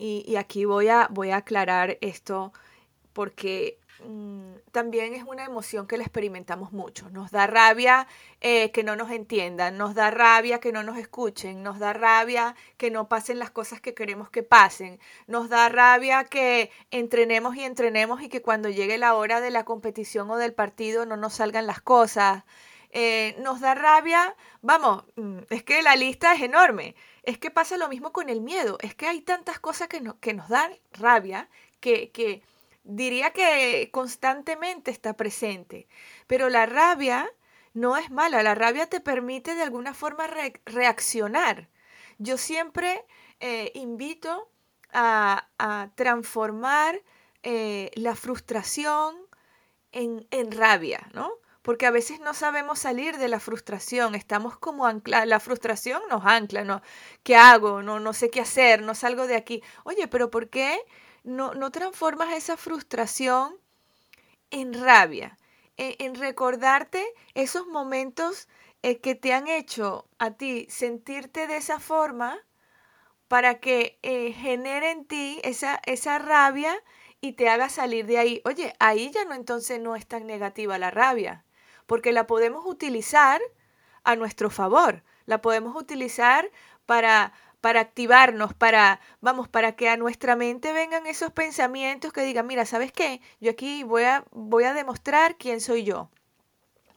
Y, 0.00 0.36
aquí 0.36 0.64
voy 0.64 0.88
a, 0.88 1.08
voy 1.10 1.30
a 1.30 1.38
aclarar 1.38 1.98
esto 2.00 2.52
porque 3.12 3.80
mm, 4.04 4.58
también 4.70 5.12
es 5.12 5.24
una 5.24 5.44
emoción 5.44 5.88
que 5.88 5.96
la 5.96 6.04
experimentamos 6.04 6.70
mucho. 6.72 7.10
Nos 7.10 7.32
da 7.32 7.48
rabia 7.48 8.06
eh, 8.40 8.70
que 8.70 8.84
no 8.84 8.94
nos 8.94 9.10
entiendan, 9.10 9.76
nos 9.76 9.96
da 9.96 10.12
rabia 10.12 10.60
que 10.60 10.70
no 10.70 10.84
nos 10.84 10.98
escuchen, 10.98 11.64
nos 11.64 11.80
da 11.80 11.92
rabia 11.94 12.54
que 12.76 12.92
no 12.92 13.08
pasen 13.08 13.40
las 13.40 13.50
cosas 13.50 13.80
que 13.80 13.92
queremos 13.92 14.30
que 14.30 14.44
pasen, 14.44 15.00
nos 15.26 15.48
da 15.48 15.68
rabia 15.68 16.22
que 16.22 16.70
entrenemos 16.92 17.56
y 17.56 17.64
entrenemos 17.64 18.22
y 18.22 18.28
que 18.28 18.40
cuando 18.40 18.68
llegue 18.68 18.98
la 18.98 19.14
hora 19.16 19.40
de 19.40 19.50
la 19.50 19.64
competición 19.64 20.30
o 20.30 20.36
del 20.36 20.54
partido 20.54 21.06
no 21.06 21.16
nos 21.16 21.34
salgan 21.34 21.66
las 21.66 21.80
cosas. 21.80 22.44
Eh, 22.90 23.36
nos 23.40 23.60
da 23.60 23.74
rabia, 23.74 24.34
vamos, 24.62 25.04
mm, 25.16 25.40
es 25.50 25.62
que 25.62 25.82
la 25.82 25.96
lista 25.96 26.34
es 26.34 26.42
enorme. 26.42 26.94
Es 27.22 27.38
que 27.38 27.50
pasa 27.50 27.76
lo 27.76 27.88
mismo 27.88 28.12
con 28.12 28.28
el 28.30 28.40
miedo, 28.40 28.78
es 28.80 28.94
que 28.94 29.06
hay 29.06 29.20
tantas 29.20 29.58
cosas 29.58 29.88
que, 29.88 30.02
que 30.20 30.34
nos 30.34 30.48
dan 30.48 30.72
rabia 30.92 31.48
que, 31.80 32.10
que 32.10 32.42
diría 32.84 33.32
que 33.32 33.90
constantemente 33.92 34.90
está 34.90 35.14
presente. 35.14 35.88
Pero 36.26 36.48
la 36.48 36.66
rabia 36.66 37.30
no 37.74 37.96
es 37.96 38.10
mala, 38.10 38.42
la 38.42 38.54
rabia 38.54 38.88
te 38.88 39.00
permite 39.00 39.54
de 39.54 39.62
alguna 39.62 39.94
forma 39.94 40.26
reaccionar. 40.64 41.68
Yo 42.18 42.38
siempre 42.38 43.04
eh, 43.40 43.70
invito 43.74 44.50
a, 44.92 45.44
transformar 45.94 47.02
eh, 47.42 47.90
la 47.94 48.14
frustración 48.16 49.16
en, 49.92 50.26
en 50.30 50.50
rabia, 50.52 51.08
¿no? 51.12 51.30
Porque 51.68 51.84
a 51.84 51.90
veces 51.90 52.18
no 52.20 52.32
sabemos 52.32 52.78
salir 52.78 53.18
de 53.18 53.28
la 53.28 53.40
frustración, 53.40 54.14
estamos 54.14 54.56
como 54.56 54.86
anclados, 54.86 55.28
la 55.28 55.38
frustración 55.38 56.00
nos 56.08 56.24
ancla, 56.24 56.64
¿no? 56.64 56.80
¿Qué 57.22 57.36
hago? 57.36 57.82
No, 57.82 58.00
no 58.00 58.14
sé 58.14 58.30
qué 58.30 58.40
hacer, 58.40 58.80
no 58.80 58.94
salgo 58.94 59.26
de 59.26 59.36
aquí. 59.36 59.62
Oye, 59.84 60.08
pero 60.08 60.30
¿por 60.30 60.48
qué 60.48 60.80
no, 61.24 61.52
no 61.52 61.70
transformas 61.70 62.32
esa 62.32 62.56
frustración 62.56 63.54
en 64.50 64.72
rabia? 64.72 65.36
En, 65.76 66.14
recordarte 66.14 67.04
esos 67.34 67.66
momentos 67.66 68.48
eh, 68.80 68.98
que 68.98 69.14
te 69.14 69.34
han 69.34 69.46
hecho 69.46 70.08
a 70.18 70.30
ti 70.30 70.66
sentirte 70.70 71.46
de 71.48 71.58
esa 71.58 71.78
forma 71.80 72.38
para 73.28 73.60
que 73.60 73.98
eh, 74.02 74.32
genere 74.32 74.90
en 74.90 75.04
ti 75.04 75.38
esa, 75.44 75.82
esa 75.84 76.18
rabia 76.18 76.82
y 77.20 77.34
te 77.34 77.50
haga 77.50 77.68
salir 77.68 78.06
de 78.06 78.16
ahí. 78.16 78.40
Oye, 78.46 78.72
ahí 78.78 79.10
ya 79.10 79.26
no 79.26 79.34
entonces 79.34 79.78
no 79.78 79.96
es 79.96 80.06
tan 80.06 80.26
negativa 80.26 80.78
la 80.78 80.90
rabia 80.90 81.44
porque 81.88 82.12
la 82.12 82.28
podemos 82.28 82.64
utilizar 82.66 83.40
a 84.04 84.14
nuestro 84.14 84.50
favor, 84.50 85.02
la 85.26 85.42
podemos 85.42 85.74
utilizar 85.74 86.48
para 86.86 87.32
para 87.60 87.80
activarnos, 87.80 88.54
para, 88.54 89.00
vamos, 89.20 89.48
para 89.48 89.74
que 89.74 89.88
a 89.88 89.96
nuestra 89.96 90.36
mente 90.36 90.72
vengan 90.72 91.06
esos 91.06 91.32
pensamientos 91.32 92.12
que 92.12 92.22
digan, 92.22 92.46
mira, 92.46 92.64
¿sabes 92.64 92.92
qué? 92.92 93.20
Yo 93.40 93.50
aquí 93.50 93.82
voy 93.82 94.04
a, 94.04 94.24
voy 94.30 94.64
a 94.64 94.74
demostrar 94.74 95.36
quién 95.36 95.60
soy 95.60 95.82
yo. 95.82 96.08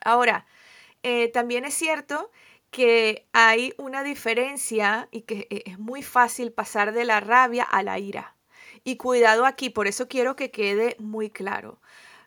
Ahora, 0.03 0.45
eh, 1.03 1.29
también 1.29 1.65
es 1.65 1.73
cierto 1.73 2.31
que 2.69 3.27
hay 3.33 3.73
una 3.77 4.03
diferencia 4.03 5.07
y 5.11 5.21
que 5.21 5.47
e, 5.49 5.63
es 5.65 5.79
muy 5.79 6.03
fácil 6.03 6.51
pasar 6.51 6.93
de 6.93 7.05
la 7.05 7.19
rabia 7.19 7.63
a 7.63 7.81
la 7.81 7.97
ira. 7.97 8.35
Y 8.83 8.97
cuidado 8.97 9.45
aquí, 9.45 9.69
por 9.69 9.87
eso 9.87 10.07
quiero 10.07 10.35
que 10.35 10.51
quede 10.51 10.95
muy 10.99 11.29
claro. 11.29 11.81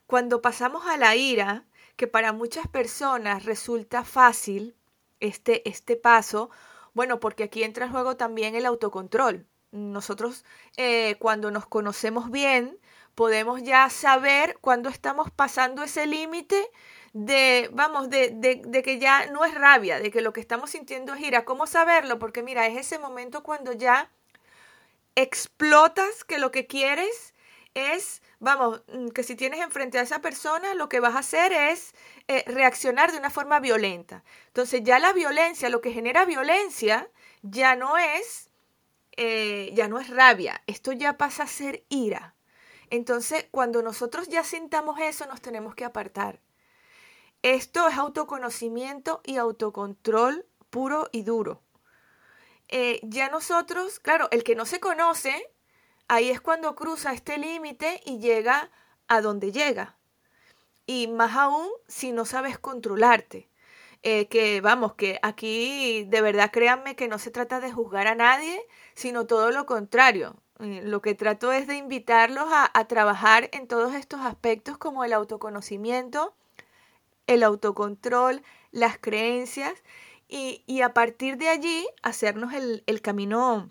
Cuando 0.06 0.42
pasamos 0.42 0.86
a 0.86 0.96
la 0.96 1.16
ira, 1.16 1.64
que 1.96 2.06
para 2.06 2.32
muchas 2.32 2.66
personas 2.68 3.44
resulta 3.44 4.04
fácil 4.04 4.76
este, 5.20 5.68
este 5.68 5.96
paso, 5.96 6.50
bueno, 6.92 7.20
porque 7.20 7.44
aquí 7.44 7.62
entra 7.62 7.86
en 7.86 7.92
juego 7.92 8.16
también 8.16 8.54
el 8.54 8.66
autocontrol. 8.66 9.46
Nosotros 9.72 10.44
eh, 10.76 11.16
cuando 11.18 11.50
nos 11.50 11.66
conocemos 11.66 12.30
bien, 12.30 12.78
podemos 13.14 13.62
ya 13.62 13.88
saber 13.90 14.58
cuando 14.60 14.88
estamos 14.88 15.30
pasando 15.30 15.82
ese 15.82 16.06
límite 16.06 16.70
de, 17.12 17.70
vamos, 17.72 18.10
de, 18.10 18.30
de, 18.30 18.62
de, 18.64 18.82
que 18.82 18.98
ya 18.98 19.26
no 19.26 19.44
es 19.44 19.54
rabia, 19.54 19.98
de 20.00 20.10
que 20.10 20.20
lo 20.20 20.32
que 20.32 20.40
estamos 20.40 20.70
sintiendo 20.70 21.14
es 21.14 21.20
ira. 21.20 21.44
¿Cómo 21.44 21.66
saberlo? 21.66 22.18
Porque 22.18 22.42
mira, 22.42 22.66
es 22.66 22.76
ese 22.76 22.98
momento 22.98 23.42
cuando 23.42 23.72
ya 23.72 24.10
explotas 25.14 26.24
que 26.24 26.38
lo 26.38 26.50
que 26.50 26.66
quieres 26.66 27.34
es 27.74 28.22
vamos, 28.44 28.82
mm, 28.88 29.08
que 29.08 29.22
si 29.22 29.36
tienes 29.36 29.60
enfrente 29.60 29.98
a 29.98 30.02
esa 30.02 30.20
persona, 30.20 30.74
lo 30.74 30.88
que 30.88 31.00
vas 31.00 31.14
a 31.16 31.20
hacer 31.20 31.52
es 31.52 31.94
eh, 32.28 32.44
reaccionar 32.46 33.12
de 33.12 33.18
una 33.18 33.30
forma 33.30 33.60
violenta. 33.60 34.24
Entonces 34.48 34.82
ya 34.84 34.98
la 34.98 35.12
violencia, 35.12 35.68
lo 35.70 35.80
que 35.80 35.92
genera 35.92 36.24
violencia, 36.24 37.10
ya 37.42 37.76
no 37.76 37.98
es, 37.98 38.50
eh, 39.16 39.70
ya 39.74 39.88
no 39.88 39.98
es 39.98 40.08
rabia, 40.10 40.62
esto 40.66 40.92
ya 40.92 41.16
pasa 41.18 41.44
a 41.44 41.48
ser 41.48 41.84
ira. 41.88 42.34
Entonces, 42.90 43.46
cuando 43.50 43.82
nosotros 43.82 44.28
ya 44.28 44.44
sintamos 44.44 45.00
eso, 45.00 45.26
nos 45.26 45.40
tenemos 45.40 45.74
que 45.74 45.84
apartar. 45.84 46.40
Esto 47.42 47.88
es 47.88 47.96
autoconocimiento 47.96 49.20
y 49.24 49.36
autocontrol 49.36 50.46
puro 50.70 51.08
y 51.12 51.22
duro. 51.22 51.62
Eh, 52.68 53.00
ya 53.02 53.28
nosotros, 53.28 54.00
claro, 54.00 54.28
el 54.30 54.44
que 54.44 54.54
no 54.54 54.64
se 54.64 54.80
conoce, 54.80 55.50
ahí 56.08 56.30
es 56.30 56.40
cuando 56.40 56.74
cruza 56.74 57.12
este 57.12 57.38
límite 57.38 58.00
y 58.04 58.18
llega 58.18 58.70
a 59.08 59.20
donde 59.20 59.52
llega. 59.52 59.96
Y 60.86 61.08
más 61.08 61.36
aún 61.36 61.68
si 61.88 62.12
no 62.12 62.24
sabes 62.24 62.58
controlarte. 62.58 63.48
Eh, 64.06 64.28
que 64.28 64.60
vamos, 64.60 64.94
que 64.94 65.18
aquí 65.22 66.04
de 66.04 66.20
verdad 66.20 66.50
créanme 66.52 66.94
que 66.94 67.08
no 67.08 67.18
se 67.18 67.30
trata 67.30 67.60
de 67.60 67.72
juzgar 67.72 68.06
a 68.06 68.14
nadie, 68.14 68.60
sino 68.94 69.26
todo 69.26 69.50
lo 69.50 69.64
contrario. 69.64 70.36
Eh, 70.60 70.82
lo 70.84 71.00
que 71.00 71.14
trato 71.14 71.52
es 71.52 71.66
de 71.66 71.76
invitarlos 71.76 72.46
a, 72.50 72.84
trabajar 72.86 73.48
en 73.52 73.66
todos 73.66 73.94
estos 73.94 74.20
aspectos 74.20 74.76
como 74.76 75.04
el 75.04 75.14
autoconocimiento, 75.14 76.34
el 77.26 77.42
autocontrol, 77.42 78.42
las 78.72 78.98
creencias 78.98 79.72
y, 80.28 80.82
a 80.82 80.92
partir 80.92 81.38
de 81.38 81.48
allí 81.48 81.86
hacernos 82.02 82.52
el, 82.52 82.82
camino, 83.02 83.70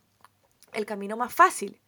el 0.74 0.86
camino 0.86 1.16
más 1.16 1.34
fácil. 1.34 1.80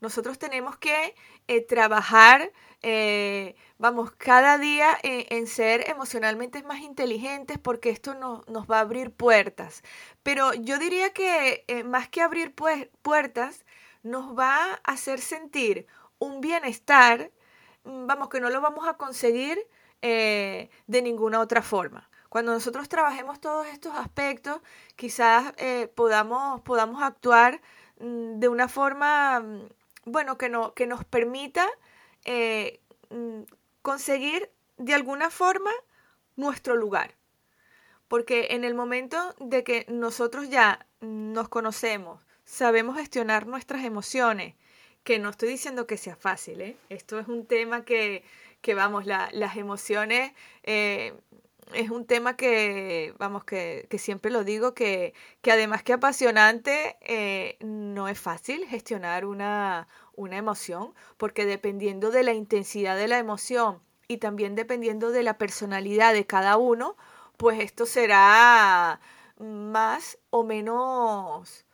Nosotros 0.00 0.38
tenemos 0.38 0.76
que 0.76 1.14
eh, 1.46 1.60
trabajar, 1.60 2.52
eh, 2.82 3.54
vamos, 3.78 4.12
cada 4.12 4.58
día 4.58 4.98
en 5.02 5.46
ser 5.46 5.88
emocionalmente 5.90 6.62
más 6.62 6.80
inteligentes 6.80 7.58
porque 7.58 7.90
esto 7.90 8.14
nos 8.14 8.66
va 8.70 8.78
a 8.78 8.80
abrir 8.80 9.10
puertas. 9.12 9.82
Pero 10.22 10.54
yo 10.54 10.78
diría 10.78 11.12
que 11.12 11.64
eh, 11.68 11.84
más 11.84 12.08
que 12.08 12.22
abrir 12.22 12.54
puertas, 12.54 13.64
nos 14.02 14.38
va 14.38 14.74
a 14.74 14.80
hacer 14.84 15.20
sentir 15.20 15.86
un 16.18 16.40
bienestar, 16.40 17.30
mm, 17.84 18.06
vamos, 18.06 18.28
que 18.28 18.40
no 18.40 18.50
lo 18.50 18.60
vamos 18.60 18.86
a 18.88 18.94
conseguir 18.94 19.58
de 20.02 20.68
ninguna 21.02 21.40
otra 21.40 21.62
forma. 21.62 22.10
Cuando 22.28 22.52
nosotros 22.52 22.90
trabajemos 22.90 23.40
todos 23.40 23.66
estos 23.66 23.94
aspectos, 23.94 24.60
quizás 24.96 25.54
podamos, 25.94 26.60
podamos 26.60 27.02
actuar 27.02 27.62
mm, 28.00 28.38
de 28.38 28.48
una 28.48 28.68
forma 28.68 29.40
mm, 29.40 29.68
bueno, 30.04 30.38
que, 30.38 30.48
no, 30.48 30.74
que 30.74 30.86
nos 30.86 31.04
permita 31.04 31.68
eh, 32.24 32.80
mm, 33.10 33.42
conseguir 33.82 34.50
de 34.76 34.94
alguna 34.94 35.30
forma 35.30 35.70
nuestro 36.36 36.76
lugar. 36.76 37.14
Porque 38.08 38.48
en 38.50 38.64
el 38.64 38.74
momento 38.74 39.34
de 39.40 39.64
que 39.64 39.86
nosotros 39.88 40.48
ya 40.50 40.86
nos 41.00 41.48
conocemos, 41.48 42.24
sabemos 42.44 42.96
gestionar 42.96 43.46
nuestras 43.46 43.84
emociones, 43.84 44.54
que 45.02 45.18
no 45.18 45.30
estoy 45.30 45.50
diciendo 45.50 45.86
que 45.86 45.96
sea 45.96 46.16
fácil, 46.16 46.60
¿eh? 46.60 46.76
esto 46.88 47.18
es 47.18 47.28
un 47.28 47.46
tema 47.46 47.84
que, 47.84 48.24
que 48.62 48.74
vamos, 48.74 49.04
las 49.04 49.56
emociones 49.56 50.32
eh, 50.62 51.12
es 51.72 51.90
un 51.90 52.04
tema 52.06 52.36
que, 52.36 53.14
vamos, 53.18 53.44
que, 53.44 53.86
siempre 53.98 54.30
lo 54.30 54.44
digo, 54.44 54.74
que, 54.74 55.14
además 55.50 55.82
que 55.82 55.94
apasionante, 55.94 56.96
eh, 57.00 57.56
no 57.60 58.08
es 58.08 58.18
fácil 58.18 58.66
gestionar 58.66 59.24
una, 59.24 59.88
una 60.14 60.36
emoción, 60.36 60.92
porque 61.16 61.46
dependiendo 61.46 62.10
de 62.10 62.22
la 62.22 62.34
intensidad 62.34 62.96
de 62.96 63.08
la 63.08 63.18
emoción 63.18 63.80
y 64.08 64.18
también 64.18 64.54
dependiendo 64.54 65.10
de 65.10 65.22
la 65.22 65.38
personalidad 65.38 66.12
de 66.12 66.26
cada 66.26 66.56
uno, 66.56 66.96
pues 67.36 67.60
esto 67.60 67.86
será 67.86 69.00
más 69.38 70.18
o 70.30 70.44
menos 70.44 71.64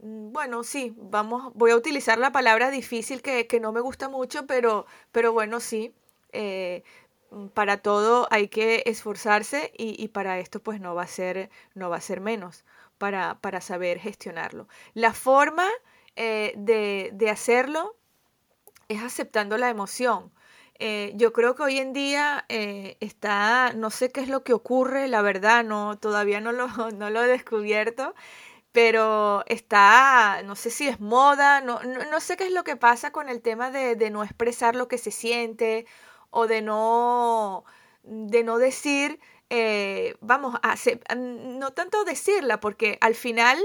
mm, 0.00 0.32
bueno, 0.32 0.64
sí, 0.64 0.94
vamos, 0.96 1.52
voy 1.54 1.72
a 1.72 1.76
utilizar 1.76 2.18
la 2.18 2.32
palabra 2.32 2.70
difícil 2.70 3.22
que, 3.22 3.46
no 3.60 3.72
me 3.72 3.80
gusta 3.80 4.08
mucho, 4.08 4.46
pero, 4.46 4.86
pero 5.12 5.32
bueno, 5.32 5.60
sí, 5.60 5.94
eh, 6.32 6.82
para 7.54 7.78
todo 7.78 8.26
hay 8.30 8.48
que 8.48 8.82
esforzarse 8.86 9.72
y, 9.76 10.08
para 10.08 10.38
esto 10.38 10.60
pues 10.62 10.80
no 10.80 10.94
va 10.94 11.02
a 11.02 11.06
ser, 11.06 11.50
no 11.74 11.90
va 11.90 11.96
a 11.96 12.00
ser 12.00 12.20
menos 12.20 12.64
para, 12.98 13.40
para 13.40 13.60
saber 13.60 13.98
gestionarlo. 13.98 14.68
La 14.94 15.12
forma 15.12 15.68
eh, 16.16 16.52
de, 16.56 17.10
de 17.12 17.30
hacerlo 17.30 17.96
es 18.88 19.02
aceptando 19.02 19.58
la 19.58 19.70
emoción. 19.70 20.32
Eh, 20.78 21.12
yo 21.14 21.32
creo 21.32 21.54
que 21.54 21.62
hoy 21.62 21.78
en 21.78 21.92
día 21.92 22.44
eh, 22.48 22.96
está, 23.00 23.72
no 23.74 23.90
sé 23.90 24.10
qué 24.10 24.20
es 24.20 24.28
lo 24.28 24.42
que 24.42 24.52
ocurre, 24.52 25.06
la 25.06 25.22
verdad, 25.22 25.64
no, 25.64 25.98
todavía 25.98 26.40
no 26.40 26.52
lo, 26.52 26.66
no 26.96 27.10
lo 27.10 27.22
he 27.22 27.28
descubierto, 27.28 28.14
pero 28.72 29.44
está, 29.46 30.42
no 30.44 30.56
sé 30.56 30.70
si 30.70 30.88
es 30.88 31.00
moda, 31.00 31.60
no, 31.60 31.80
no, 31.82 32.20
sé 32.20 32.36
qué 32.36 32.46
es 32.46 32.52
lo 32.52 32.64
que 32.64 32.76
pasa 32.76 33.12
con 33.12 33.28
el 33.28 33.40
tema 33.40 33.70
de, 33.70 33.94
de, 33.94 34.10
no 34.10 34.24
expresar 34.24 34.74
lo 34.74 34.88
que 34.88 34.98
se 34.98 35.12
siente 35.12 35.86
o 36.34 36.48
de 36.48 36.62
no, 36.62 37.64
de 38.02 38.42
no 38.42 38.58
decir, 38.58 39.20
eh, 39.50 40.16
vamos, 40.20 40.56
a, 40.62 40.74
no 41.16 41.72
tanto 41.72 42.04
decirla, 42.04 42.58
porque 42.58 42.98
al 43.00 43.14
final 43.14 43.58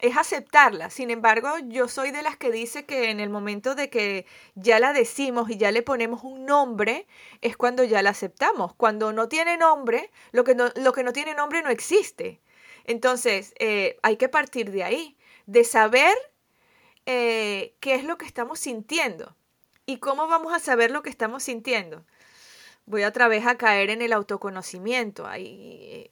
es 0.00 0.16
aceptarla. 0.16 0.88
Sin 0.88 1.10
embargo, 1.10 1.50
yo 1.66 1.86
soy 1.86 2.12
de 2.12 2.22
las 2.22 2.38
que 2.38 2.50
dice 2.50 2.86
que 2.86 3.10
en 3.10 3.20
el 3.20 3.28
momento 3.28 3.74
de 3.74 3.90
que 3.90 4.26
ya 4.54 4.80
la 4.80 4.94
decimos 4.94 5.50
y 5.50 5.58
ya 5.58 5.70
le 5.70 5.82
ponemos 5.82 6.24
un 6.24 6.46
nombre, 6.46 7.06
es 7.42 7.58
cuando 7.58 7.84
ya 7.84 8.02
la 8.02 8.10
aceptamos. 8.10 8.74
Cuando 8.74 9.12
no 9.12 9.28
tiene 9.28 9.58
nombre, 9.58 10.10
lo 10.32 10.44
que 10.44 10.54
no, 10.54 10.70
lo 10.76 10.92
que 10.94 11.04
no 11.04 11.12
tiene 11.12 11.34
nombre 11.34 11.62
no 11.62 11.68
existe. 11.68 12.40
Entonces, 12.84 13.52
eh, 13.58 13.98
hay 14.02 14.16
que 14.16 14.30
partir 14.30 14.70
de 14.70 14.82
ahí, 14.82 15.16
de 15.46 15.64
saber 15.64 16.16
eh, 17.04 17.74
qué 17.80 17.94
es 17.96 18.04
lo 18.04 18.16
que 18.16 18.26
estamos 18.26 18.60
sintiendo 18.60 19.36
y 19.86 19.98
cómo 19.98 20.26
vamos 20.26 20.54
a 20.54 20.58
saber 20.58 20.90
lo 20.90 21.02
que 21.02 21.10
estamos 21.10 21.42
sintiendo. 21.42 22.04
Voy 22.86 23.04
otra 23.04 23.28
vez 23.28 23.46
a 23.46 23.56
caer 23.56 23.90
en 23.90 24.02
el 24.02 24.12
autoconocimiento. 24.12 25.26
Ahí, 25.26 26.10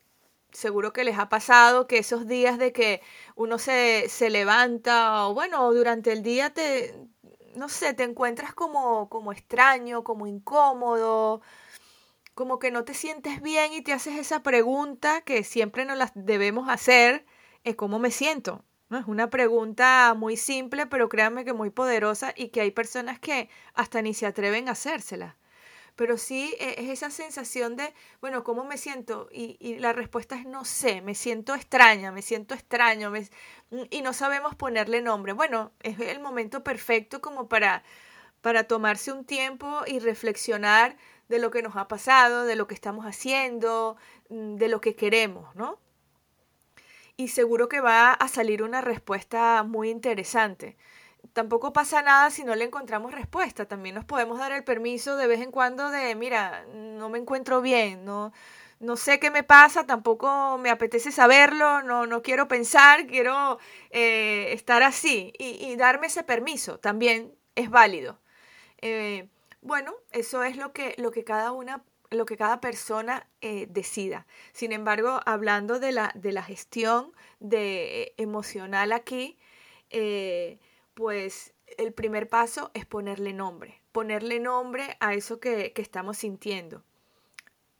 seguro 0.52 0.92
que 0.92 1.04
les 1.04 1.18
ha 1.18 1.28
pasado 1.28 1.86
que 1.86 1.98
esos 1.98 2.26
días 2.26 2.58
de 2.58 2.72
que 2.72 3.02
uno 3.36 3.58
se, 3.58 4.08
se 4.08 4.30
levanta 4.30 5.26
o 5.28 5.34
bueno, 5.34 5.72
durante 5.72 6.12
el 6.12 6.22
día 6.22 6.50
te, 6.52 6.94
no 7.56 7.68
sé, 7.68 7.94
te 7.94 8.04
encuentras 8.04 8.54
como, 8.54 9.08
como 9.08 9.32
extraño, 9.32 10.04
como 10.04 10.26
incómodo, 10.26 11.42
como 12.34 12.58
que 12.58 12.70
no 12.70 12.84
te 12.84 12.94
sientes 12.94 13.42
bien 13.42 13.72
y 13.74 13.82
te 13.82 13.92
haces 13.92 14.18
esa 14.18 14.42
pregunta 14.42 15.22
que 15.22 15.44
siempre 15.44 15.84
nos 15.84 15.98
la 15.98 16.12
debemos 16.14 16.68
hacer, 16.68 17.26
cómo 17.76 17.98
me 17.98 18.10
siento. 18.10 18.64
¿no? 18.88 18.98
Es 18.98 19.06
una 19.06 19.30
pregunta 19.30 20.14
muy 20.16 20.36
simple, 20.36 20.86
pero 20.86 21.08
créanme 21.08 21.44
que 21.44 21.52
muy 21.52 21.70
poderosa 21.70 22.32
y 22.36 22.48
que 22.48 22.60
hay 22.62 22.70
personas 22.70 23.18
que 23.20 23.48
hasta 23.74 24.02
ni 24.02 24.14
se 24.14 24.26
atreven 24.26 24.68
a 24.68 24.72
hacérsela 24.72 25.36
pero 25.96 26.18
sí 26.18 26.54
e, 26.58 26.74
es 26.78 26.90
esa 26.90 27.10
sensación 27.10 27.76
de, 27.76 27.92
bueno, 28.20 28.44
¿cómo 28.44 28.64
me 28.64 28.78
siento? 28.78 29.28
Y, 29.32 29.78
la 29.78 29.92
respuesta 29.92 30.36
es 30.36 30.46
no 30.46 30.64
sé, 30.64 31.00
me 31.02 31.14
siento 31.14 31.54
extraña, 31.54 32.12
me 32.12 32.22
siento 32.22 32.54
extraño, 32.54 33.12
y 33.90 34.02
no 34.02 34.12
sabemos 34.12 34.54
ponerle 34.54 35.02
nombre. 35.02 35.32
Bueno, 35.32 35.72
es 35.80 35.98
el 36.00 36.20
momento 36.20 36.62
perfecto 36.64 37.20
como 37.20 37.48
para, 37.48 37.82
para 38.40 38.64
tomarse 38.64 39.12
un 39.12 39.24
tiempo 39.24 39.82
y 39.86 39.98
reflexionar 39.98 40.96
de 41.28 41.38
lo 41.38 41.50
que 41.50 41.62
nos 41.62 41.76
ha 41.76 41.88
pasado, 41.88 42.44
de 42.44 42.56
lo 42.56 42.66
que 42.66 42.74
estamos 42.74 43.06
haciendo, 43.06 43.96
mm, 44.28 44.56
de 44.56 44.68
lo 44.68 44.80
que 44.80 44.94
queremos, 44.94 45.54
¿no? 45.56 45.78
Y 47.16 47.28
seguro 47.28 47.68
que 47.68 47.80
va 47.80 48.12
a 48.12 48.28
salir 48.28 48.62
una 48.62 48.80
respuesta 48.80 49.62
muy 49.62 49.90
interesante 49.90 50.76
tampoco 51.32 51.72
pasa 51.72 52.02
nada 52.02 52.30
si 52.30 52.44
no 52.44 52.54
le 52.54 52.64
encontramos 52.64 53.12
respuesta. 53.12 53.66
También 53.66 53.94
nos 53.94 54.04
podemos 54.04 54.38
dar 54.38 54.52
el 54.52 54.64
permiso 54.64 55.16
de 55.16 55.26
vez 55.26 55.40
en 55.40 55.50
cuando 55.50 55.90
de, 55.90 56.14
mira, 56.14 56.64
no 56.74 57.08
me 57.08 57.18
encuentro 57.18 57.60
bien, 57.60 58.04
no, 58.04 58.32
no 58.80 58.96
sé 58.96 59.20
qué 59.20 59.30
me 59.30 59.44
pasa, 59.44 59.86
tampoco 59.86 60.58
me 60.58 60.70
apetece 60.70 61.12
saberlo, 61.12 61.82
no, 61.82 62.06
no 62.06 62.22
quiero 62.22 62.48
pensar, 62.48 63.06
quiero 63.06 63.58
eh, 63.90 64.52
estar 64.52 64.82
así 64.82 65.32
y, 65.38 65.76
darme 65.76 66.08
ese 66.08 66.24
permiso 66.24 66.78
también 66.78 67.34
es 67.54 67.70
válido. 67.70 68.20
Eh, 68.78 69.28
bueno, 69.60 69.94
eso 70.10 70.42
es 70.42 70.56
lo 70.56 70.72
que, 70.72 70.94
lo 70.98 71.12
que 71.12 71.24
cada 71.24 71.52
una 71.52 71.84
lo 72.10 72.26
que 72.26 72.36
cada 72.36 72.60
persona 72.60 73.26
eh, 73.40 73.66
decida. 73.70 74.26
Sin 74.52 74.72
embargo, 74.72 75.20
hablando 75.24 75.78
de 75.78 75.92
la, 75.92 76.12
de 76.14 76.32
la 76.32 76.42
gestión 76.42 77.14
de, 77.40 78.12
emocional 78.18 78.92
aquí, 78.92 79.38
pues 80.94 81.54
el 81.78 81.92
primer 81.92 82.28
paso 82.28 82.70
es 82.74 82.86
ponerle 82.86 83.32
nombre, 83.32 83.80
ponerle 83.92 84.40
nombre 84.40 84.96
a 85.00 85.14
eso 85.14 85.40
que, 85.40 85.72
estamos 85.76 86.18
sintiendo. 86.18 86.82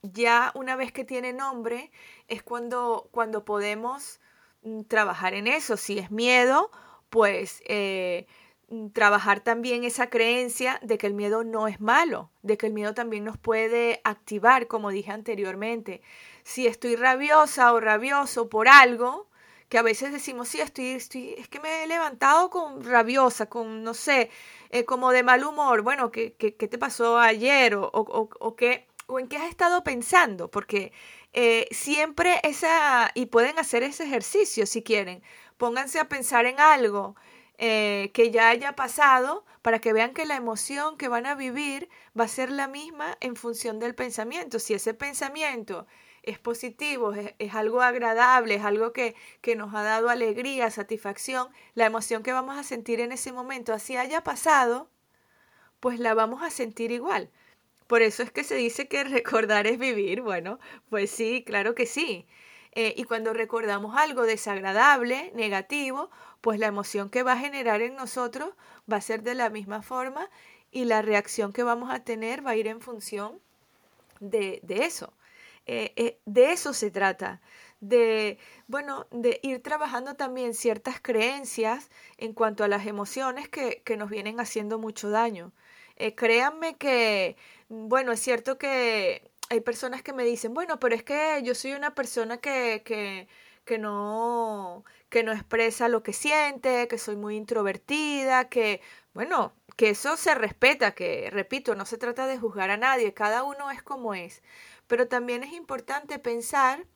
Ya 0.03 0.51
una 0.55 0.75
vez 0.77 0.93
que 0.93 1.05
tiene 1.05 1.33
nombre 1.33 1.93
es 2.29 2.43
cuando, 2.43 3.09
cuando 3.13 3.45
podemos 3.45 4.21
mm, 4.63 4.83
trabajar 4.83 5.35
en 5.35 5.47
eso. 5.47 5.77
Si 5.77 5.99
es 5.99 6.11
miedo, 6.11 6.71
pues 7.09 7.63
eh, 7.67 8.27
mm, 8.69 8.89
trabajar 8.89 9.41
también 9.41 9.85
esa 9.85 10.11
creencia 10.11 10.81
de 10.83 10.99
que 10.99 11.07
el 11.07 11.15
miedo 11.15 11.45
no 11.45 11.69
es 11.69 11.81
malo, 11.81 12.31
de 12.43 12.57
que 12.57 12.67
el 12.67 12.73
miedo 12.73 12.95
también 12.95 13.25
nos 13.25 13.39
puede 13.39 14.01
activar, 14.03 14.67
como 14.67 14.91
dije 14.91 15.13
anteriormente. 15.13 16.03
Si 16.43 16.67
estoy 16.67 16.97
rabiosa 16.97 17.73
o 17.73 17.79
rabioso 17.79 18.49
por 18.49 18.67
algo, 18.67 19.29
que 19.73 19.79
a 19.79 19.83
veces 19.83 20.13
decimos, 20.13 20.51
sí, 20.51 20.61
estoy, 20.61 20.89
estoy, 20.89 21.35
es 21.39 21.49
que 21.49 21.59
me 21.59 21.83
he 21.83 21.87
levantado 21.87 22.51
con 22.51 22.85
rabiosa, 22.85 23.47
con, 23.47 23.83
no 23.83 23.95
sé, 23.95 24.29
eh, 24.69 24.85
como 24.85 25.13
de 25.13 25.23
mal 25.23 25.43
humor. 25.45 25.81
Bueno, 25.81 26.11
¿qué, 26.11 26.35
qué, 26.35 26.55
qué 26.57 26.69
te 26.69 26.77
pasó 26.77 27.19
ayer? 27.19 27.77
O, 27.77 27.91
o, 27.91 28.55
qué, 28.55 28.87
o 29.07 29.19
en 29.19 29.29
qué 29.29 29.39
has 29.39 29.49
estado 29.49 29.83
pensando, 29.83 30.51
porque 30.51 30.93
eh, 31.33 31.69
siempre 31.71 32.39
esa, 32.43 33.13
y 33.15 33.25
pueden 33.25 33.59
hacer 33.59 33.83
ese 33.83 34.05
ejercicio 34.05 34.67
si 34.67 34.83
quieren, 34.83 35.23
pónganse 35.57 36.01
a 36.01 36.07
pensar 36.07 36.45
en 36.45 36.61
algo 36.61 37.17
eh, 37.57 38.11
que 38.13 38.31
ya 38.31 38.51
haya 38.51 38.77
pasado 38.77 39.47
para 39.63 39.79
que 39.79 39.95
vean 39.95 40.13
que 40.13 40.27
la 40.27 40.37
emoción 40.37 40.99
que 40.99 41.09
van 41.09 41.25
a 41.25 41.35
vivir 41.35 41.89
va 42.15 42.25
a 42.25 42.29
ser 42.29 42.51
la 42.51 42.69
misma 42.69 43.17
en 43.21 43.37
función 43.37 43.79
del 43.79 43.95
pensamiento. 43.95 44.59
Si 44.59 44.75
ese 44.75 44.93
pensamiento 44.93 45.87
es 46.23 46.39
positivo, 46.39 47.13
es, 47.15 47.55
algo 47.55 47.83
agradable, 47.83 48.55
es 48.57 48.65
algo 48.65 48.93
que, 48.93 49.15
que, 49.41 49.57
nos 49.57 49.75
ha 49.75 49.83
dado 49.83 50.09
alegría, 50.09 50.71
satisfacción, 50.71 51.49
la 51.75 51.87
emoción 51.87 52.23
que 52.23 52.33
vamos 52.33 52.57
a 52.57 52.63
sentir 52.63 53.01
en 53.01 53.13
ese 53.13 53.33
momento, 53.33 53.73
así 53.73 53.97
haya 53.97 54.23
pasado, 54.23 54.89
pues 55.81 55.99
la 55.99 56.15
vamos 56.15 56.43
a 56.43 56.51
sentir 56.51 56.93
igual. 56.93 57.31
Por 57.89 58.03
eso 58.03 58.23
es 58.23 58.31
que 58.31 58.45
se 58.45 58.55
dice 58.55 58.89
que 58.89 59.05
recordar 59.19 59.67
es 59.67 59.79
vivir. 59.79 60.23
Bueno, 60.23 60.59
pues 60.89 61.11
sí, 61.11 61.43
claro 61.45 61.75
que 61.75 61.87
sí. 61.87 62.27
Eh, 62.75 62.95
y 62.97 63.05
cuando 63.05 63.35
recordamos 63.35 63.97
algo 63.97 64.23
desagradable, 64.23 65.31
negativo, 65.35 66.11
pues 66.41 66.59
la 66.59 66.69
emoción 66.69 67.11
que 67.11 67.23
va 67.23 67.33
a 67.33 67.39
generar 67.39 67.83
en 67.83 67.97
nosotros 67.97 68.55
va 68.91 68.97
a 68.97 69.03
ser 69.03 69.23
de 69.23 69.35
la 69.35 69.51
misma 69.51 69.83
forma 69.83 70.31
y 70.71 70.87
la 70.87 71.03
reacción 71.03 71.53
que 71.53 71.65
vamos 71.65 71.91
a 71.93 72.03
tener 72.03 72.47
va 72.47 72.53
a 72.53 72.57
ir 72.57 72.67
en 72.67 72.81
función 72.81 73.41
de, 74.21 74.61
de 74.63 74.87
eso. 74.87 75.13
Eh, 75.67 75.93
eh, 75.97 76.21
de 76.27 76.53
eso 76.53 76.73
se 76.73 76.91
trata, 76.91 77.41
de, 77.81 78.39
bueno, 78.67 79.07
de 79.11 79.39
ir 79.43 79.63
trabajando 79.63 80.15
también 80.17 80.55
ciertas 80.55 81.01
creencias 81.01 81.91
en 82.19 82.33
cuanto 82.33 82.65
a 82.65 82.69
las 82.69 82.87
emociones 82.87 83.49
que, 83.49 83.83
nos 83.97 84.11
vienen 84.11 84.41
haciendo 84.41 84.79
mucho 84.79 85.11
daño. 85.11 85.53
Eh, 85.97 86.15
créanme 86.15 86.77
que, 86.77 87.37
bueno, 87.69 88.13
es 88.13 88.21
cierto 88.21 88.59
que 88.59 89.31
hay 89.51 89.61
personas 89.61 90.03
que 90.03 90.13
me 90.13 90.25
dicen, 90.25 90.55
bueno, 90.55 90.81
pero 90.81 90.95
es 90.95 91.03
que 91.05 91.41
yo 91.45 91.55
soy 91.55 91.73
una 91.73 91.95
persona 91.95 92.39
que, 92.39 92.83
que, 92.85 93.29
que 93.65 93.79
no, 93.79 94.85
que 95.09 95.23
no 95.23 95.33
expresa 95.33 95.89
lo 95.89 96.03
que 96.03 96.13
siente, 96.13 96.89
que 96.89 96.99
soy 96.99 97.17
muy 97.17 97.37
introvertida, 97.37 98.49
que, 98.49 98.81
bueno, 99.15 99.55
que 99.77 99.91
eso 99.91 100.17
se 100.17 100.35
respeta, 100.35 100.93
que, 100.95 101.31
repito, 101.31 101.75
no 101.75 101.87
se 101.87 101.99
trata 101.99 102.27
de 102.27 102.39
juzgar 102.39 102.71
a 102.71 102.77
nadie, 102.77 103.15
cada 103.15 103.43
uno 103.45 103.71
es 103.71 103.83
como 103.83 104.15
es. 104.15 104.43
Pero 104.87 105.09
también 105.09 105.43
es 105.43 105.53
importante 105.53 106.19
pensar 106.19 106.87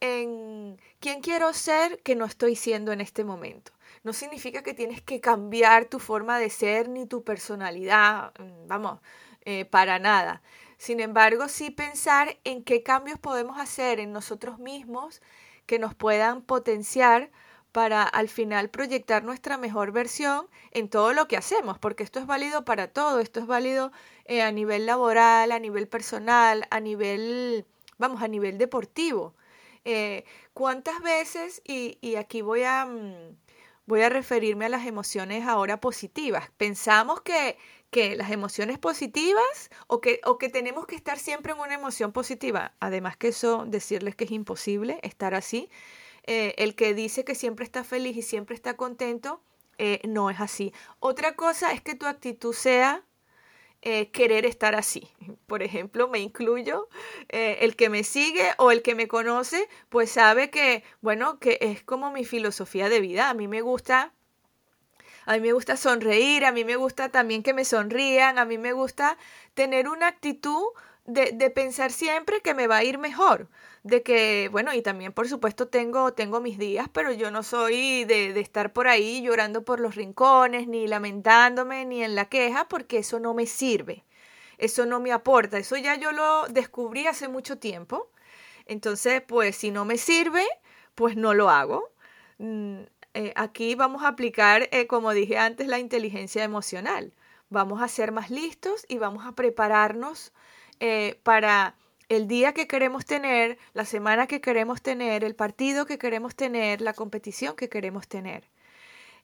en 0.00 0.80
quién 1.00 1.20
quiero 1.20 1.52
ser 1.52 2.02
que 2.02 2.14
no 2.14 2.24
estoy 2.24 2.56
siendo 2.56 2.92
en 2.92 3.00
este 3.00 3.24
momento. 3.24 3.72
No 4.02 4.12
significa 4.12 4.62
que 4.62 4.74
tienes 4.74 5.00
que 5.02 5.20
cambiar 5.20 5.86
tu 5.86 5.98
forma 5.98 6.38
de 6.38 6.50
ser 6.50 6.88
ni 6.88 7.06
tu 7.06 7.24
personalidad, 7.24 8.32
mm, 8.38 8.66
vamos, 8.66 9.00
eh, 9.42 9.64
para 9.64 9.98
nada. 9.98 10.42
Sin 10.78 11.00
embargo, 11.00 11.48
sí 11.48 11.70
pensar 11.70 12.38
en 12.44 12.64
qué 12.64 12.82
cambios 12.82 13.18
podemos 13.18 13.58
hacer 13.58 14.00
en 14.00 14.12
nosotros 14.12 14.58
mismos 14.58 15.22
que 15.66 15.78
nos 15.78 15.94
puedan 15.94 16.42
potenciar 16.42 17.30
para 17.74 18.04
al 18.04 18.28
final 18.28 18.70
proyectar 18.70 19.24
nuestra 19.24 19.58
mejor 19.58 19.90
versión 19.90 20.46
en 20.70 20.88
todo 20.88 21.12
lo 21.12 21.26
que 21.26 21.36
hacemos, 21.36 21.76
porque 21.76 22.04
esto 22.04 22.20
es 22.20 22.26
válido 22.26 22.64
para 22.64 22.86
todo, 22.86 23.18
esto 23.18 23.40
es 23.40 23.48
válido 23.48 23.90
eh, 24.26 24.42
a 24.42 24.52
nivel 24.52 24.86
laboral, 24.86 25.50
a 25.50 25.58
nivel 25.58 25.88
personal, 25.88 26.68
a 26.70 26.78
nivel, 26.78 27.66
vamos, 27.98 28.22
a 28.22 28.28
nivel 28.28 28.58
deportivo. 28.58 29.34
Eh, 29.84 30.24
¿Cuántas 30.52 31.02
veces, 31.02 31.62
y, 31.64 32.14
aquí 32.14 32.42
voy 32.42 32.62
a, 32.62 32.86
mm, 32.86 33.36
voy 33.86 34.02
a 34.02 34.08
referirme 34.08 34.66
a 34.66 34.68
las 34.68 34.86
emociones 34.86 35.44
ahora 35.44 35.80
positivas. 35.80 36.52
Pensamos 36.56 37.22
que, 37.22 37.58
que 37.90 38.14
las 38.14 38.30
emociones 38.30 38.78
positivas 38.78 39.70
o 39.88 40.00
que, 40.00 40.20
o 40.24 40.38
que 40.38 40.48
tenemos 40.48 40.86
que 40.86 40.94
estar 40.94 41.18
siempre 41.18 41.52
en 41.52 41.58
una 41.58 41.74
emoción 41.74 42.12
positiva. 42.12 42.72
Además 42.78 43.16
que 43.16 43.28
eso, 43.28 43.64
decirles 43.66 44.14
que 44.14 44.26
es 44.26 44.30
imposible 44.30 45.00
estar 45.02 45.34
así. 45.34 45.68
Eh, 46.26 46.54
el 46.56 46.74
que 46.74 46.94
dice 46.94 47.22
que 47.24 47.34
siempre 47.34 47.64
está 47.64 47.84
feliz 47.84 48.16
y 48.16 48.22
siempre 48.22 48.54
está 48.54 48.76
contento, 48.76 49.42
eh, 49.76 50.00
no 50.04 50.30
es 50.30 50.40
así. 50.40 50.72
Otra 50.98 51.36
cosa 51.36 51.72
es 51.72 51.82
que 51.82 51.94
tu 51.94 52.06
actitud 52.06 52.54
sea 52.54 53.02
eh, 53.82 54.10
querer 54.10 54.46
estar 54.46 54.74
así. 54.74 55.10
Por 55.46 55.62
ejemplo, 55.62 56.08
me 56.08 56.20
incluyo, 56.20 56.88
el 57.28 57.76
que 57.76 57.90
me 57.90 58.04
sigue 58.04 58.48
o 58.56 58.70
el 58.70 58.80
que 58.80 58.94
me 58.94 59.06
conoce, 59.06 59.68
pues 59.90 60.10
sabe 60.10 60.48
que, 60.48 60.82
bueno, 61.02 61.38
que 61.38 61.58
es 61.60 61.82
como 61.82 62.10
mi 62.10 62.24
filosofía 62.24 62.88
de 62.88 63.00
vida. 63.00 63.28
A 63.28 63.34
mí 63.34 63.46
me 63.46 63.60
gusta, 63.60 64.14
a 65.26 65.34
mí 65.34 65.40
me 65.40 65.52
gusta 65.52 65.76
sonreír, 65.76 66.46
a 66.46 66.52
mí 66.52 66.64
me 66.64 66.76
gusta 66.76 67.10
también 67.10 67.42
que 67.42 67.52
me 67.52 67.66
sonrían, 67.66 68.38
a 68.38 68.46
mí 68.46 68.56
me 68.56 68.72
gusta 68.72 69.18
tener 69.52 69.88
una 69.88 70.06
actitud 70.06 70.64
de, 71.04 71.32
de 71.32 71.50
pensar 71.50 71.92
siempre 71.92 72.40
que 72.40 72.54
me 72.54 72.66
va 72.66 72.78
a 72.78 72.84
ir 72.84 72.96
mejor 72.96 73.50
de 73.84 74.02
que, 74.02 74.48
bueno, 74.50 74.72
y 74.74 74.82
también 74.82 75.12
por 75.12 75.28
supuesto 75.28 75.68
tengo, 75.68 76.12
tengo 76.14 76.40
mis 76.40 76.58
días, 76.58 76.88
pero 76.92 77.12
yo 77.12 77.30
no 77.30 77.42
soy 77.42 78.04
de, 78.04 78.32
de, 78.32 78.40
estar 78.40 78.72
por 78.72 78.88
ahí 78.88 79.22
llorando 79.22 79.64
por 79.64 79.78
los 79.78 79.94
rincones, 79.94 80.66
ni 80.66 80.88
lamentándome, 80.88 81.84
ni 81.84 82.02
en 82.02 82.14
la 82.14 82.24
queja, 82.28 82.66
porque 82.68 82.98
eso 82.98 83.20
no 83.20 83.34
me 83.34 83.46
sirve, 83.46 84.04
eso 84.58 84.86
no 84.86 85.00
me 85.00 85.12
aporta, 85.12 85.58
eso 85.58 85.76
ya 85.76 85.96
yo 85.96 86.12
lo 86.12 86.48
descubrí 86.48 87.06
hace 87.06 87.28
mucho 87.28 87.58
tiempo. 87.58 88.08
Entonces, 88.66 89.22
pues 89.22 89.56
si 89.56 89.70
no 89.70 89.84
me 89.84 89.98
sirve, 89.98 90.44
pues 90.94 91.16
no 91.16 91.34
lo 91.34 91.50
hago. 91.50 91.90
Mm, 92.38 92.82
eh, 93.14 93.32
aquí 93.36 93.74
vamos 93.74 94.02
a 94.02 94.08
aplicar, 94.08 94.68
eh, 94.72 94.86
como 94.86 95.12
dije 95.12 95.38
antes, 95.38 95.68
la 95.68 95.78
inteligencia 95.78 96.44
emocional. 96.44 97.12
Vamos 97.50 97.82
a 97.82 97.88
ser 97.88 98.12
más 98.12 98.30
listos 98.30 98.86
y 98.88 98.98
vamos 98.98 99.26
a 99.26 99.32
prepararnos 99.32 100.32
eh, 100.80 101.20
para 101.22 101.76
el 102.08 102.28
día 102.28 102.52
que 102.52 102.66
queremos 102.66 103.04
tener, 103.06 103.58
la 103.72 103.84
semana 103.84 104.26
que 104.26 104.40
queremos 104.40 104.82
tener, 104.82 105.24
el 105.24 105.34
partido 105.34 105.86
que 105.86 105.98
queremos 105.98 106.34
tener, 106.36 106.80
la 106.80 106.94
competición 106.94 107.56
que 107.56 107.68
queremos 107.68 108.08
tener. 108.08 108.48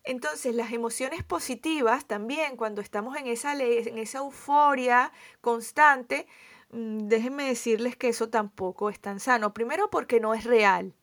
Entonces, 0.05 0.55
las 0.55 0.73
emociones 0.73 1.23
positivas 1.25 2.07
también, 2.07 2.57
cuando 2.57 2.81
estamos 2.81 3.17
en 3.17 3.27
esa, 3.27 3.53
en 3.55 3.99
esa 3.99 4.19
euforia 4.19 5.13
constante, 5.41 6.27
mm, 6.71 7.09
déjenme 7.09 7.45
decirles 7.45 7.97
que 7.97 8.09
eso 8.09 8.29
tampoco 8.31 8.91
es 8.91 9.01
tan 9.01 9.21
sano. 9.21 9.53
Primero 9.55 9.91
porque 9.91 10.21
no 10.21 10.35
es 10.35 10.45
real 10.45 10.95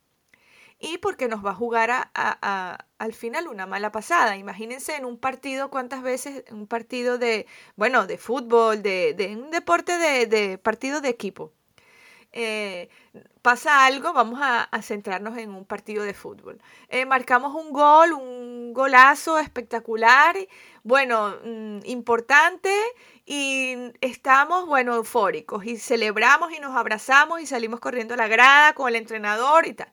y 0.78 0.98
porque 0.98 1.28
nos 1.28 1.44
va 1.44 1.50
a 1.52 1.54
jugar 1.54 2.10
al 2.14 3.12
final 3.14 3.48
una 3.48 3.66
mala 3.66 3.92
pasada. 3.92 4.36
Imagínense 4.36 4.96
en 4.96 5.04
un 5.04 5.18
partido, 5.18 5.70
cuántas 5.70 6.02
veces, 6.02 6.44
un 6.50 6.66
partido 6.66 7.18
de, 7.18 7.46
bueno, 7.76 8.06
de 8.06 8.18
fútbol, 8.18 8.82
de, 8.82 9.14
de 9.14 9.36
un 9.36 9.50
deporte 9.50 9.98
de, 9.98 10.26
de 10.26 10.58
partido 10.58 11.00
de 11.00 11.08
equipo 11.10 11.52
eh, 12.32 12.88
pasa 13.42 13.86
algo, 13.86 14.12
vamos 14.12 14.40
a, 14.42 14.68
centrarnos 14.82 15.38
en 15.38 15.50
un 15.50 15.64
partido 15.64 16.04
de 16.04 16.14
fútbol. 16.14 16.60
Eh, 16.88 17.06
marcamos 17.06 17.54
un 17.54 17.72
gol, 17.72 18.12
un 18.12 18.72
golazo 18.72 19.38
espectacular, 19.38 20.36
bueno, 20.82 21.36
mm, 21.44 21.80
importante 21.84 22.72
y 23.26 23.76
estamos, 24.00 24.66
bueno, 24.66 24.94
eufóricos 24.94 25.64
y 25.64 25.76
celebramos 25.78 26.52
y 26.52 26.60
nos 26.60 26.76
abrazamos 26.76 27.40
y 27.40 27.46
salimos 27.46 27.80
corriendo 27.80 28.14
a 28.14 28.16
la 28.16 28.28
grada 28.28 28.74
con 28.74 28.88
el 28.88 28.96
entrenador 28.96 29.66
y 29.66 29.74
tal. 29.74 29.92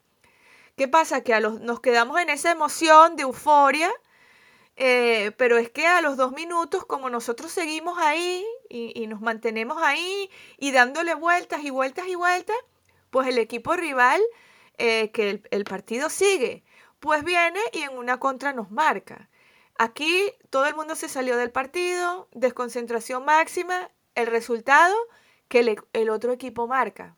¿Qué 0.78 0.88
pasa? 0.88 1.22
Que 1.22 1.34
a 1.34 1.40
los, 1.40 1.62
nos 1.62 1.80
quedamos 1.80 2.20
en 2.20 2.30
esa 2.30 2.52
emoción 2.52 3.16
de 3.16 3.24
euforia 3.24 3.92
eh, 4.78 5.32
pero 5.38 5.58
es 5.58 5.70
que 5.70 5.88
a 5.88 6.02
los 6.02 6.18
dos 6.18 6.34
minutos, 6.34 6.86
como 6.86 7.10
nosotros 7.10 7.52
seguimos 7.52 7.98
ahí 7.98 8.46
y, 8.70 9.08
nos 9.08 9.22
mantenemos 9.22 9.78
ahí 9.82 10.30
y 10.58 10.72
dándole 10.72 11.16
vueltas 11.16 11.64
y 11.64 11.70
vueltas 11.70 12.08
y 12.08 12.16
vueltas, 12.16 12.58
pues 13.10 13.28
el 13.28 13.38
equipo 13.38 13.76
rival, 13.76 14.22
eh, 14.78 15.12
que 15.12 15.42
el, 15.50 15.64
partido 15.66 16.10
sigue, 16.10 16.64
pues 17.00 17.24
viene 17.24 17.60
y 17.74 17.82
en 17.82 17.98
una 17.98 18.20
contra 18.20 18.54
nos 18.54 18.72
marca. 18.72 19.30
Aquí 19.78 20.32
todo 20.50 20.66
el 20.66 20.76
mundo 20.76 20.96
se 20.96 21.10
salió 21.10 21.38
del 21.38 21.52
partido, 21.52 22.28
desconcentración 22.34 23.26
máxima, 23.26 23.92
el 24.16 24.28
resultado 24.28 24.96
que 25.48 25.78
el 25.94 26.10
otro 26.10 26.32
equipo 26.32 26.68
marca. 26.68 27.16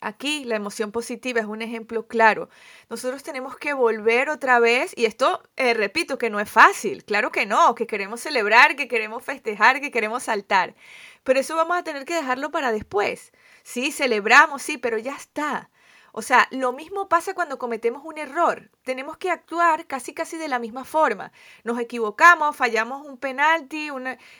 Aquí 0.00 0.44
la 0.44 0.56
emoción 0.56 0.92
positiva 0.92 1.40
es 1.40 1.46
un 1.46 1.60
ejemplo 1.62 2.06
claro. 2.06 2.48
Nosotros 2.88 3.22
tenemos 3.22 3.56
que 3.56 3.74
volver 3.74 4.30
otra 4.30 4.58
vez, 4.58 4.92
y 4.96 5.04
esto, 5.04 5.42
eh, 5.56 5.74
repito, 5.74 6.16
que 6.18 6.30
no 6.30 6.40
es 6.40 6.50
fácil, 6.50 7.04
claro 7.04 7.30
que 7.30 7.44
no, 7.46 7.74
que 7.74 7.86
queremos 7.86 8.20
celebrar, 8.20 8.76
que 8.76 8.88
queremos 8.88 9.22
festejar, 9.24 9.80
que 9.80 9.90
queremos 9.90 10.22
saltar, 10.24 10.74
pero 11.22 11.40
eso 11.40 11.54
vamos 11.56 11.76
a 11.76 11.84
tener 11.84 12.04
que 12.06 12.14
dejarlo 12.14 12.50
para 12.50 12.72
después. 12.72 13.32
Sí, 13.62 13.92
celebramos, 13.92 14.62
sí, 14.62 14.78
pero 14.78 14.98
ya 14.98 15.14
está. 15.16 15.70
O 16.12 16.22
sea, 16.22 16.48
lo 16.50 16.72
mismo 16.72 17.08
pasa 17.08 17.34
cuando 17.34 17.58
cometemos 17.58 18.02
un 18.04 18.18
error. 18.18 18.70
Tenemos 18.82 19.16
que 19.16 19.30
actuar 19.30 19.86
casi 19.86 20.14
casi 20.14 20.36
de 20.36 20.48
la 20.48 20.58
misma 20.58 20.84
forma. 20.84 21.32
Nos 21.64 21.78
equivocamos, 21.78 22.56
fallamos 22.56 23.06
un 23.06 23.18
penalti, 23.18 23.88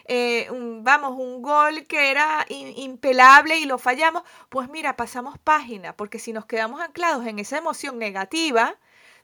eh, 0.06 0.48
un, 0.50 0.84
vamos, 0.84 1.12
un 1.18 1.42
gol 1.42 1.86
que 1.86 2.10
era 2.10 2.44
impelable 2.48 3.58
y 3.58 3.66
lo 3.66 3.78
fallamos. 3.78 4.22
Pues 4.48 4.68
mira, 4.68 4.96
pasamos 4.96 5.38
página, 5.38 5.96
porque 5.96 6.18
si 6.18 6.32
nos 6.32 6.46
quedamos 6.46 6.80
anclados 6.80 7.26
en 7.26 7.38
esa 7.38 7.58
emoción 7.58 7.98
negativa, 7.98 8.78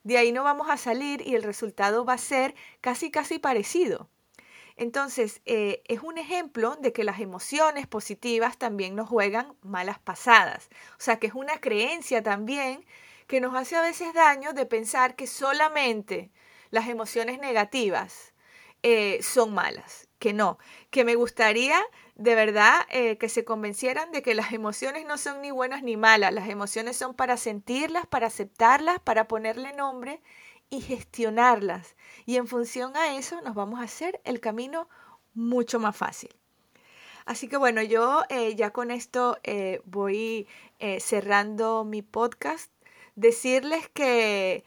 de 0.04 0.18
ahí 0.18 0.32
no 0.32 0.44
vamos 0.44 0.68
a 0.70 0.76
salir 0.76 1.22
y 1.26 1.34
el 1.34 1.42
resultado 1.42 2.04
va 2.04 2.14
a 2.14 2.18
ser 2.18 2.54
casi 2.80 3.10
casi 3.10 3.38
parecido. 3.38 4.08
Entonces, 4.76 5.40
eh, 5.46 5.82
es 5.86 6.00
un 6.02 6.18
ejemplo 6.18 6.76
de 6.76 6.92
que 6.92 7.04
las 7.04 7.20
emociones 7.20 7.86
positivas 7.86 8.58
también 8.58 8.94
nos 8.94 9.08
juegan 9.08 9.56
malas 9.62 9.98
pasadas. 9.98 10.68
O 10.92 11.00
sea, 11.00 11.18
que 11.18 11.26
es 11.28 11.34
una 11.34 11.60
creencia 11.60 12.22
también 12.22 12.84
que 13.26 13.40
nos 13.40 13.54
hace 13.54 13.76
a 13.76 13.82
veces 13.82 14.12
daño 14.14 14.52
de 14.52 14.66
pensar 14.66 15.16
que 15.16 15.26
solamente 15.26 16.30
las 16.70 16.88
emociones 16.88 17.38
negativas 17.40 18.34
eh, 18.82 19.20
son 19.22 19.54
malas, 19.54 20.08
que 20.18 20.32
no, 20.32 20.58
que 20.90 21.04
me 21.04 21.14
gustaría 21.14 21.80
de 22.14 22.34
verdad 22.34 22.86
eh, 22.90 23.18
que 23.18 23.28
se 23.28 23.44
convencieran 23.44 24.12
de 24.12 24.22
que 24.22 24.34
las 24.34 24.52
emociones 24.52 25.06
no 25.06 25.18
son 25.18 25.42
ni 25.42 25.50
buenas 25.50 25.82
ni 25.82 25.96
malas, 25.96 26.32
las 26.32 26.48
emociones 26.48 26.96
son 26.96 27.14
para 27.14 27.36
sentirlas, 27.36 28.06
para 28.06 28.28
aceptarlas, 28.28 29.00
para 29.00 29.26
ponerle 29.28 29.72
nombre 29.72 30.20
y 30.70 30.80
gestionarlas. 30.80 31.96
Y 32.24 32.36
en 32.36 32.46
función 32.46 32.96
a 32.96 33.16
eso 33.16 33.40
nos 33.42 33.54
vamos 33.54 33.80
a 33.80 33.84
hacer 33.84 34.20
el 34.24 34.40
camino 34.40 34.88
mucho 35.34 35.78
más 35.78 35.96
fácil. 35.96 36.34
Así 37.26 37.48
que 37.48 37.56
bueno, 37.56 37.82
yo 37.82 38.22
eh, 38.28 38.54
ya 38.54 38.70
con 38.70 38.92
esto 38.92 39.36
eh, 39.42 39.80
voy 39.84 40.46
eh, 40.78 41.00
cerrando 41.00 41.84
mi 41.84 42.00
podcast. 42.02 42.72
Decirles 43.16 43.88
que 43.88 44.64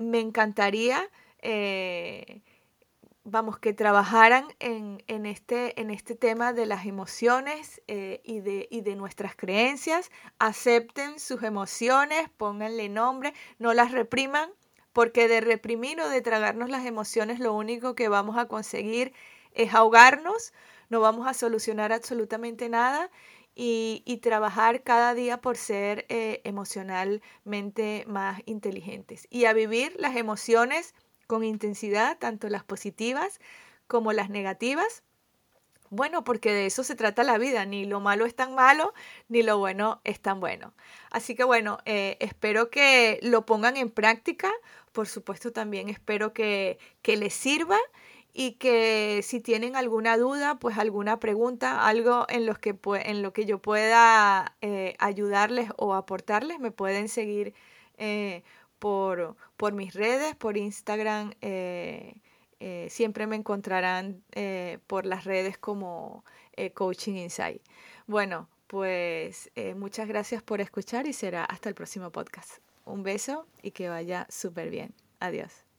me 0.00 0.20
encantaría, 0.20 1.08
vamos, 3.24 3.58
que 3.58 3.72
trabajaran 3.72 4.46
en, 4.60 5.02
en, 5.08 5.26
este, 5.26 5.80
en 5.80 5.90
este 5.90 6.14
tema 6.14 6.52
de 6.52 6.66
las 6.66 6.86
emociones 6.86 7.82
y, 7.88 8.40
de, 8.40 8.68
y 8.70 8.80
de 8.82 8.96
nuestras 8.96 9.34
creencias. 9.34 10.10
Acepten 10.38 11.18
sus 11.18 11.42
emociones, 11.42 12.28
pónganle 12.36 12.88
nombre, 12.88 13.34
no 13.58 13.74
las 13.74 13.90
repriman 13.90 14.50
porque 14.92 15.28
de 15.28 15.40
reprimir 15.40 16.00
o 16.00 16.08
de 16.08 16.20
tragarnos 16.20 16.70
las 16.70 16.86
emociones 16.86 17.40
lo 17.40 17.54
único 17.54 17.94
que 17.94 18.08
vamos 18.08 18.36
a 18.36 18.46
conseguir 18.46 19.12
es 19.52 19.74
ahogarnos, 19.74 20.52
no 20.88 21.00
vamos 21.00 21.26
a 21.26 21.34
solucionar 21.34 21.92
absolutamente 21.92 22.68
nada 22.68 23.10
y, 23.54 24.18
trabajar 24.22 24.82
cada 24.82 25.14
día 25.14 25.40
por 25.40 25.56
ser 25.56 26.06
eh, 26.08 26.40
emocionalmente 26.44 28.04
más 28.06 28.40
inteligentes 28.46 29.26
y 29.30 29.44
a 29.44 29.52
vivir 29.52 29.94
las 29.98 30.16
emociones 30.16 30.94
con 31.26 31.44
intensidad, 31.44 32.18
tanto 32.18 32.48
las 32.48 32.64
positivas 32.64 33.40
como 33.86 34.12
las 34.12 34.30
negativas. 34.30 35.02
Bueno, 35.94 36.24
porque 36.24 36.52
de 36.52 36.66
eso 36.66 36.84
se 36.84 36.94
trata 36.94 37.22
la 37.22 37.38
vida, 37.38 37.66
ni 37.66 37.84
lo 37.84 38.00
malo 38.00 38.24
es 38.24 38.34
tan 38.34 38.54
malo, 38.54 38.94
ni 39.28 39.42
lo 39.42 39.58
bueno 39.58 40.00
es 40.04 40.20
tan 40.20 40.40
bueno. 40.40 40.72
Así 41.10 41.34
que 41.34 41.44
bueno, 41.44 41.78
eh, 41.84 42.16
espero 42.20 42.70
que 42.70 43.20
lo 43.22 43.44
pongan 43.44 43.76
en 43.76 43.90
práctica 43.90 44.50
por 44.92 45.08
supuesto 45.08 45.52
también 45.52 45.88
espero 45.88 46.32
que, 46.32 46.78
les 47.04 47.34
sirva 47.34 47.78
y 48.32 48.52
que 48.52 49.20
si 49.22 49.40
tienen 49.40 49.76
alguna 49.76 50.16
duda, 50.16 50.58
pues 50.58 50.78
alguna 50.78 51.18
pregunta, 51.18 51.86
algo 51.86 52.26
en, 52.28 52.46
los 52.46 52.58
que, 52.58 52.78
en 53.04 53.22
lo 53.22 53.32
que 53.32 53.44
yo 53.44 53.58
pueda 53.58 54.56
eh, 54.60 54.94
ayudarles 54.98 55.70
o 55.76 55.94
aportarles, 55.94 56.60
me 56.60 56.70
pueden 56.70 57.08
seguir 57.08 57.54
eh, 57.98 58.42
por, 58.78 59.36
por, 59.56 59.72
mis 59.74 59.94
redes, 59.94 60.34
por 60.36 60.56
Instagram. 60.56 61.34
Siempre 62.88 63.26
me 63.26 63.36
encontrarán 63.36 64.22
por 64.86 65.06
las 65.06 65.24
redes 65.24 65.58
como 65.58 66.24
Coaching 66.74 67.14
Insight. 67.14 67.62
Bueno, 68.06 68.48
pues 68.66 69.50
muchas 69.76 70.08
gracias 70.08 70.42
por 70.42 70.60
escuchar 70.60 71.06
y 71.06 71.12
será 71.12 71.44
hasta 71.44 71.68
el 71.68 71.74
próximo 71.74 72.10
podcast. 72.10 72.58
Un 72.84 73.02
beso 73.02 73.46
y 73.62 73.70
que 73.70 73.88
vaya 73.88 74.26
súper 74.28 74.70
bien. 74.70 74.94
Adiós. 75.20 75.71